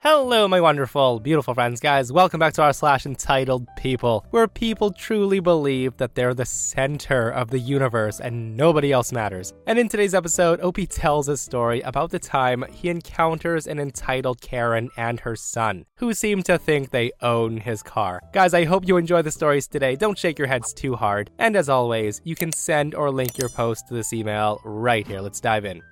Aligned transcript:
Hello, 0.00 0.46
my 0.46 0.60
wonderful, 0.60 1.18
beautiful 1.18 1.54
friends, 1.54 1.80
guys. 1.80 2.12
Welcome 2.12 2.38
back 2.38 2.52
to 2.52 2.62
r 2.62 2.72
slash 2.72 3.04
entitled 3.04 3.66
people, 3.76 4.24
where 4.30 4.46
people 4.46 4.92
truly 4.92 5.40
believe 5.40 5.96
that 5.96 6.14
they're 6.14 6.34
the 6.34 6.46
center 6.46 7.28
of 7.28 7.50
the 7.50 7.58
universe 7.58 8.20
and 8.20 8.56
nobody 8.56 8.92
else 8.92 9.10
matters. 9.12 9.52
And 9.66 9.76
in 9.76 9.88
today's 9.88 10.14
episode, 10.14 10.60
Opie 10.60 10.86
tells 10.86 11.28
a 11.28 11.36
story 11.36 11.80
about 11.80 12.12
the 12.12 12.20
time 12.20 12.64
he 12.72 12.90
encounters 12.90 13.66
an 13.66 13.80
entitled 13.80 14.40
Karen 14.40 14.88
and 14.96 15.18
her 15.18 15.34
son, 15.34 15.84
who 15.96 16.14
seem 16.14 16.44
to 16.44 16.58
think 16.58 16.90
they 16.90 17.10
own 17.20 17.56
his 17.56 17.82
car. 17.82 18.20
Guys, 18.32 18.54
I 18.54 18.66
hope 18.66 18.86
you 18.86 18.98
enjoy 18.98 19.22
the 19.22 19.32
stories 19.32 19.66
today. 19.66 19.96
Don't 19.96 20.16
shake 20.16 20.38
your 20.38 20.46
heads 20.46 20.72
too 20.72 20.94
hard. 20.94 21.32
And 21.40 21.56
as 21.56 21.68
always, 21.68 22.20
you 22.22 22.36
can 22.36 22.52
send 22.52 22.94
or 22.94 23.10
link 23.10 23.36
your 23.36 23.48
post 23.48 23.88
to 23.88 23.94
this 23.94 24.12
email 24.12 24.60
right 24.64 25.04
here. 25.04 25.20
Let's 25.20 25.40
dive 25.40 25.64
in. 25.64 25.82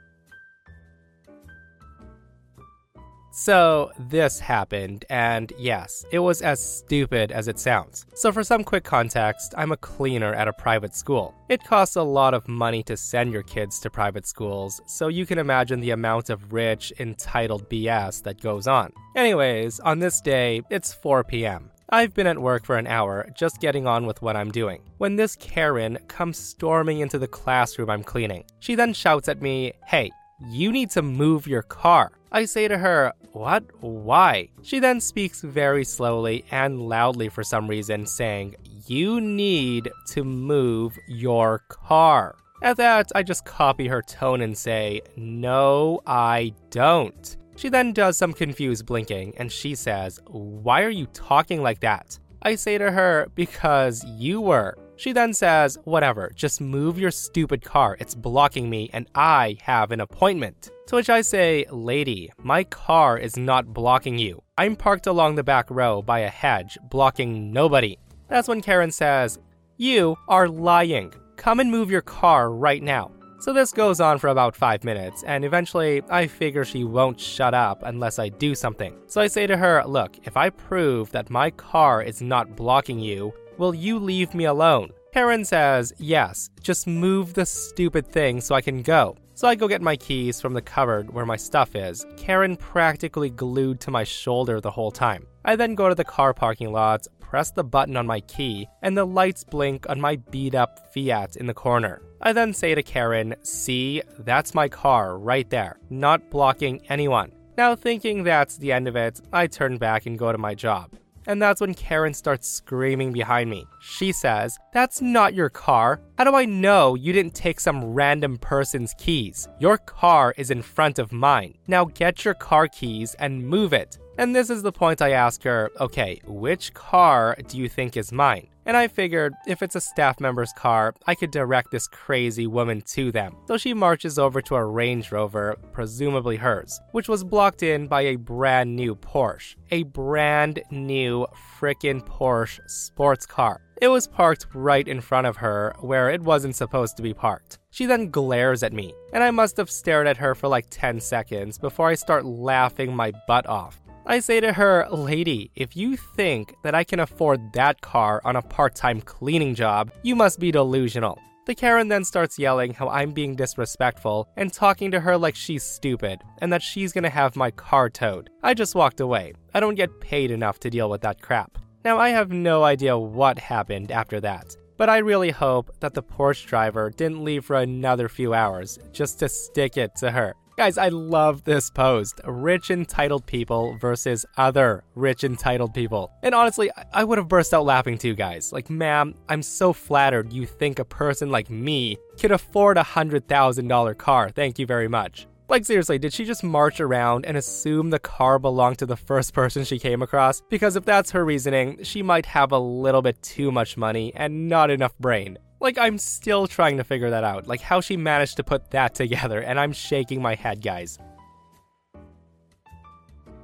So, 3.39 3.93
this 3.99 4.41
happened, 4.41 5.05
and 5.11 5.53
yes, 5.59 6.07
it 6.11 6.21
was 6.21 6.41
as 6.41 6.59
stupid 6.59 7.31
as 7.31 7.49
it 7.49 7.59
sounds. 7.59 8.07
So, 8.15 8.33
for 8.33 8.43
some 8.43 8.65
quick 8.65 8.83
context, 8.83 9.53
I'm 9.59 9.73
a 9.73 9.77
cleaner 9.77 10.33
at 10.33 10.49
a 10.49 10.55
private 10.55 10.95
school. 10.95 11.35
It 11.51 11.63
costs 11.63 11.97
a 11.97 12.03
lot 12.03 12.33
of 12.33 12.49
money 12.49 12.83
to 12.85 12.97
send 12.97 13.35
your 13.35 13.43
kids 13.43 13.79
to 13.81 13.91
private 13.91 14.27
schools, 14.27 14.81
so 14.87 15.09
you 15.09 15.27
can 15.27 15.39
imagine 15.39 15.81
the 15.81 15.91
amount 15.91 16.31
of 16.31 16.55
rich, 16.55 16.95
entitled 16.99 17.69
BS 17.69 18.23
that 18.23 18.41
goes 18.41 18.67
on. 18.67 18.91
Anyways, 19.15 19.81
on 19.81 19.99
this 19.99 20.23
day, 20.23 20.63
it's 20.71 20.95
4 20.95 21.23
p.m. 21.25 21.71
I've 21.91 22.15
been 22.15 22.27
at 22.27 22.39
work 22.39 22.65
for 22.65 22.79
an 22.79 22.87
hour, 22.87 23.29
just 23.37 23.61
getting 23.61 23.87
on 23.87 24.07
with 24.07 24.23
what 24.23 24.37
I'm 24.37 24.51
doing, 24.51 24.81
when 24.97 25.17
this 25.17 25.37
Karen 25.37 25.99
comes 26.09 26.39
storming 26.39 27.01
into 27.01 27.19
the 27.19 27.29
classroom 27.29 27.91
I'm 27.91 28.03
cleaning. 28.03 28.45
She 28.61 28.75
then 28.75 28.95
shouts 28.95 29.29
at 29.29 29.43
me, 29.43 29.75
Hey, 29.85 30.11
you 30.49 30.73
need 30.73 30.89
to 30.93 31.03
move 31.03 31.47
your 31.47 31.63
car. 31.63 32.13
I 32.37 32.45
say 32.45 32.69
to 32.69 32.77
her, 32.77 33.15
What? 33.33 33.65
Why? 33.81 34.51
She 34.61 34.79
then 34.79 35.01
speaks 35.01 35.41
very 35.41 35.87
slowly 35.87 36.45
and 36.51 36.87
loudly 36.87 37.31
for 37.31 37.43
some 37.43 37.67
reason, 37.67 38.05
saying, 38.05 38.57
You 38.87 39.23
need 39.23 39.89
to 40.09 40.23
move 40.23 40.99
your 41.09 41.61
car. 41.71 42.37
At 42.63 42.77
that, 42.77 43.11
I 43.15 43.23
just 43.23 43.47
copy 43.47 43.89
her 43.89 44.03
tone 44.03 44.43
and 44.43 44.57
say, 44.57 45.01
No, 45.17 46.03
I 46.07 46.53
don't. 46.69 47.39
She 47.57 47.71
then 47.71 47.95
does 47.95 48.19
some 48.19 48.35
confused 48.35 48.85
blinking 48.85 49.33
and 49.39 49.51
she 49.51 49.75
says, 49.75 50.21
Why 50.27 50.83
are 50.83 50.91
you 50.91 51.07
talking 51.07 51.63
like 51.63 51.81
that? 51.81 52.19
I 52.43 52.57
say 52.57 52.77
to 52.77 52.91
her, 52.91 53.29
Because 53.35 54.05
you 54.05 54.43
were. 54.43 54.77
She 54.97 55.13
then 55.13 55.35
says, 55.35 55.79
Whatever, 55.85 56.33
just 56.35 56.61
move 56.61 56.99
your 56.99 57.11
stupid 57.11 57.63
car. 57.63 57.97
It's 58.01 58.15
blocking 58.15 58.71
me 58.71 58.91
and 58.93 59.09
I 59.15 59.59
have 59.63 59.93
an 59.93 60.01
appointment. 60.01 60.71
To 60.89 60.97
which 60.97 61.11
I 61.11 61.21
say, 61.21 61.67
Lady, 61.71 62.31
my 62.39 62.65
car 62.65 63.19
is 63.19 63.37
not 63.37 63.75
blocking 63.75 64.19
you. 64.19 64.43
I'm 64.57 64.77
parked 64.77 65.07
along 65.07 65.35
the 65.35 65.45
back 65.45 65.67
row 65.69 66.01
by 66.01 66.21
a 66.21 66.29
hedge, 66.31 66.79
blocking 66.91 67.53
nobody. 67.53 67.99
That's 68.29 68.49
when 68.49 68.63
Karen 68.63 68.91
says, 68.91 69.39
You 69.77 70.17
are 70.29 70.49
lying. 70.49 71.13
Come 71.37 71.61
and 71.61 71.71
move 71.71 71.91
your 71.91 72.03
car 72.03 72.51
right 72.51 72.83
now. 72.83 73.13
So 73.39 73.53
this 73.53 73.71
goes 73.71 74.01
on 74.01 74.19
for 74.19 74.29
about 74.29 74.57
5 74.57 74.83
minutes, 74.83 75.23
and 75.25 75.45
eventually 75.45 76.03
I 76.09 76.27
figure 76.27 76.65
she 76.65 76.85
won't 76.85 77.21
shut 77.21 77.53
up 77.53 77.83
unless 77.85 78.19
I 78.19 78.31
do 78.31 78.55
something. 78.55 78.97
So 79.07 79.21
I 79.21 79.27
say 79.27 79.47
to 79.47 79.59
her, 79.59 79.85
Look, 79.85 80.17
if 80.25 80.39
I 80.39 80.49
prove 80.49 81.11
that 81.13 81.29
my 81.29 81.51
car 81.51 82.03
is 82.03 82.23
not 82.23 82.57
blocking 82.57 82.99
you, 82.99 83.35
will 83.59 83.75
you 83.75 83.99
leave 83.99 84.35
me 84.35 84.45
alone? 84.45 84.91
Karen 85.13 85.45
says, 85.45 85.93
Yes, 85.99 86.51
just 86.63 86.87
move 86.87 87.35
the 87.35 87.47
stupid 87.47 88.07
thing 88.07 88.41
so 88.41 88.55
I 88.55 88.61
can 88.61 88.83
go. 88.83 89.17
So 89.35 89.49
I 89.49 89.55
go 89.55 89.69
get 89.69 89.83
my 89.83 89.97
keys 89.97 90.41
from 90.41 90.55
the 90.55 90.63
cupboard 90.63 91.13
where 91.13 91.27
my 91.27 91.37
stuff 91.37 91.75
is, 91.75 92.07
Karen 92.17 92.57
practically 92.57 93.31
glued 93.31 93.81
to 93.81 93.91
my 93.91 94.05
shoulder 94.05 94.61
the 94.61 94.71
whole 94.71 94.91
time. 94.91 95.27
I 95.45 95.57
then 95.57 95.75
go 95.75 95.89
to 95.89 95.95
the 95.95 96.05
car 96.05 96.35
parking 96.35 96.73
lot, 96.73 97.07
press 97.21 97.51
the 97.51 97.65
button 97.65 97.97
on 97.97 98.07
my 98.07 98.21
key, 98.21 98.69
and 98.83 98.97
the 98.97 99.05
lights 99.05 99.45
blink 99.45 99.89
on 99.89 100.01
my 100.01 100.17
beat 100.17 100.55
up 100.55 100.93
Fiat 100.93 101.37
in 101.37 101.47
the 101.47 101.55
corner. 101.55 102.03
I 102.21 102.33
then 102.33 102.53
say 102.53 102.75
to 102.75 102.83
Karen, 102.83 103.35
See, 103.43 104.03
that's 104.21 104.55
my 104.55 104.69
car 104.69 105.19
right 105.19 105.49
there, 105.51 105.79
not 105.91 106.31
blocking 106.31 106.81
anyone. 106.89 107.33
Now, 107.57 107.75
thinking 107.75 108.23
that's 108.23 108.59
the 108.59 108.73
end 108.73 108.87
of 108.87 108.97
it, 108.97 109.21
I 109.33 109.47
turn 109.47 109.79
back 109.79 110.07
and 110.07 110.19
go 110.19 110.31
to 110.31 110.39
my 110.39 110.55
job. 110.55 110.91
And 111.27 111.43
that's 111.43 111.61
when 111.61 111.75
Karen 111.75 112.15
starts 112.15 112.49
screaming 112.49 113.13
behind 113.13 113.51
me. 113.51 113.67
She 113.81 114.13
says, 114.13 114.59
That's 114.73 115.01
not 115.01 115.35
your 115.35 115.49
car. 115.49 116.01
How 116.19 116.25
do 116.25 116.35
I 116.35 116.45
know 116.45 116.95
you 116.95 117.13
didn't 117.13 117.35
take 117.35 117.61
some 117.61 117.85
random 117.85 118.39
person's 118.39 118.95
keys? 118.99 119.49
Your 119.59 119.79
car 119.79 120.35
is 120.37 120.51
in 120.51 120.63
front 120.63 120.99
of 120.99 121.13
mine. 121.13 121.55
Now 121.67 121.85
get 121.85 122.25
your 122.25 122.35
car 122.35 122.69
keys 122.69 123.15
and 123.19 123.47
move 123.47 123.73
it. 123.73 123.99
And 124.19 124.35
this 124.35 124.49
is 124.49 124.63
the 124.63 124.73
point 124.73 125.03
I 125.03 125.11
ask 125.11 125.43
her, 125.43 125.71
okay, 125.79 126.21
which 126.27 126.73
car 126.73 127.37
do 127.49 127.59
you 127.59 127.69
think 127.69 127.97
is 127.97 128.13
mine? 128.13 128.49
And 128.65 128.77
I 128.77 128.89
figured 128.89 129.35
if 129.47 129.63
it's 129.63 129.77
a 129.77 129.81
staff 129.81 130.19
member's 130.21 130.53
car, 130.55 130.95
I 131.07 131.15
could 131.15 131.31
direct 131.31 131.71
this 131.71 131.87
crazy 131.87 132.47
woman 132.47 132.81
to 132.93 133.13
them. 133.13 133.37
So 133.47 133.59
she 133.59 133.75
marches 133.75 134.19
over 134.19 134.41
to 134.43 134.57
a 134.57 134.65
Range 134.65 135.13
Rover, 135.13 135.57
presumably 135.73 136.37
hers, 136.37 136.81
which 136.93 137.09
was 137.09 137.23
blocked 137.23 137.63
in 137.63 137.87
by 137.87 138.03
a 138.03 138.17
brand 138.17 138.75
new 138.75 138.97
Porsche. 138.97 139.55
A 139.71 139.85
brand 139.85 140.63
new 140.71 141.27
frickin' 141.59 142.01
Porsche 142.05 142.59
sports 142.69 143.27
car. 143.27 143.61
It 143.81 143.89
was 143.89 144.09
parked 144.09 144.47
right 144.55 144.89
in 144.89 145.03
front 145.03 145.27
of 145.27 145.37
her, 145.37 145.77
where 145.81 146.09
it 146.09 146.23
wasn't 146.23 146.57
supposed 146.57 146.97
to 146.97 147.03
be 147.03 147.13
parked. 147.13 147.59
She 147.71 147.85
then 147.85 148.11
glares 148.11 148.63
at 148.63 148.73
me, 148.73 148.95
and 149.13 149.23
I 149.23 149.31
must 149.31 149.59
have 149.59 149.71
stared 149.71 150.07
at 150.07 150.17
her 150.17 150.35
for 150.35 150.49
like 150.49 150.67
10 150.71 151.01
seconds 151.01 151.59
before 151.59 151.89
I 151.89 151.95
start 151.95 152.25
laughing 152.25 152.97
my 152.97 153.13
butt 153.29 153.47
off. 153.47 153.79
I 154.09 154.21
say 154.21 154.39
to 154.39 154.53
her, 154.53 154.87
Lady, 154.89 155.51
if 155.57 155.77
you 155.77 155.97
think 155.97 156.55
that 156.63 156.77
I 156.77 156.85
can 156.85 157.01
afford 157.01 157.53
that 157.55 157.81
car 157.81 158.21
on 158.25 158.37
a 158.37 158.43
part 158.43 158.77
time 158.77 159.01
cleaning 159.01 159.57
job, 159.57 159.91
you 160.05 160.15
must 160.15 160.39
be 160.39 160.53
delusional. 160.53 161.19
The 161.47 161.57
Karen 161.57 161.89
then 161.89 162.05
starts 162.05 162.39
yelling 162.39 162.73
how 162.73 162.89
I'm 162.89 163.11
being 163.11 163.35
disrespectful 163.35 164.29
and 164.37 164.53
talking 164.53 164.93
to 164.93 165.01
her 165.01 165.19
like 165.19 165.35
she's 165.35 165.65
stupid 165.65 166.23
and 166.39 166.53
that 166.53 166.63
she's 166.63 166.93
gonna 166.93 167.11
have 167.11 167.35
my 167.35 167.51
car 167.51 167.91
towed. 167.91 168.31
I 168.45 168.55
just 168.55 168.77
walked 168.77 169.01
away. 169.01 169.33
I 169.53 169.59
don't 169.59 169.75
get 169.75 170.01
paid 170.01 170.31
enough 170.31 170.61
to 170.61 170.71
deal 170.71 170.89
with 170.89 171.01
that 171.01 171.21
crap. 171.21 171.59
Now, 171.85 171.99
I 171.99 172.11
have 172.11 172.31
no 172.31 172.63
idea 172.63 172.97
what 172.97 173.41
happened 173.41 173.91
after 173.91 174.21
that, 174.21 174.57
but 174.77 174.89
I 174.89 174.99
really 174.99 175.31
hope 175.33 175.73
that 175.81 175.95
the 175.95 176.03
Porsche 176.03 176.47
driver 176.47 176.91
didn't 176.91 177.25
leave 177.25 177.45
for 177.45 177.57
another 177.57 178.09
few 178.09 178.35
hours 178.35 178.79
just 178.93 179.19
to 179.19 179.29
stick 179.29 179.77
it 179.77 179.97
to 179.97 180.13
her. 180.13 180.37
Guys, 180.57 180.79
I 180.79 180.89
love 180.89 181.45
this 181.45 181.69
post. 181.69 182.19
Rich 182.25 182.71
entitled 182.71 183.27
people 183.27 183.77
versus 183.79 184.25
other 184.39 184.85
rich 184.95 185.23
entitled 185.23 185.75
people. 185.75 186.11
And 186.23 186.35
honestly, 186.35 186.71
I 186.95 187.05
would 187.05 187.19
have 187.19 187.29
burst 187.29 187.53
out 187.53 187.67
laughing 187.67 187.99
too, 187.99 188.15
guys. 188.15 188.55
Like, 188.55 188.71
ma'am, 188.71 189.15
I'm 189.29 189.43
so 189.43 189.75
flattered 189.75 190.33
you 190.33 190.47
think 190.47 190.79
a 190.79 190.85
person 190.87 191.31
like 191.31 191.51
me 191.51 191.99
could 192.19 192.33
afford 192.33 192.79
a 192.79 192.85
$100,000 192.85 193.99
car. 193.99 194.31
Thank 194.31 194.59
you 194.59 194.65
very 194.65 194.89
much. 194.89 195.27
Like, 195.51 195.67
seriously, 195.67 195.99
did 195.99 196.15
she 196.15 196.25
just 196.25 196.43
march 196.43 196.81
around 196.81 197.27
and 197.27 197.37
assume 197.37 197.91
the 197.91 197.99
car 197.99 198.39
belonged 198.39 198.79
to 198.79 198.87
the 198.87 198.97
first 198.97 199.35
person 199.35 199.63
she 199.63 199.79
came 199.79 200.01
across? 200.01 200.41
Because 200.49 200.75
if 200.75 200.87
that's 200.87 201.11
her 201.11 201.25
reasoning, 201.25 201.85
she 201.85 202.03
might 202.03 202.25
have 202.25 202.51
a 202.51 202.59
little 202.59 203.03
bit 203.03 203.23
too 203.23 203.53
much 203.53 203.77
money 203.77 204.11
and 204.17 204.49
not 204.49 204.71
enough 204.71 204.97
brain. 204.99 205.37
Like, 205.59 205.79
I'm 205.79 205.99
still 205.99 206.47
trying 206.47 206.77
to 206.77 206.85
figure 206.85 207.11
that 207.11 207.25
out. 207.25 207.47
Like, 207.47 207.61
how 207.61 207.81
she 207.81 207.97
managed 207.97 208.37
to 208.37 208.45
put 208.45 208.71
that 208.73 208.95
together, 208.95 209.41
and 209.41 209.59
I'm 209.59 209.73
shaking 209.73 210.21
my 210.21 210.35
head, 210.35 210.63
guys. 210.63 210.99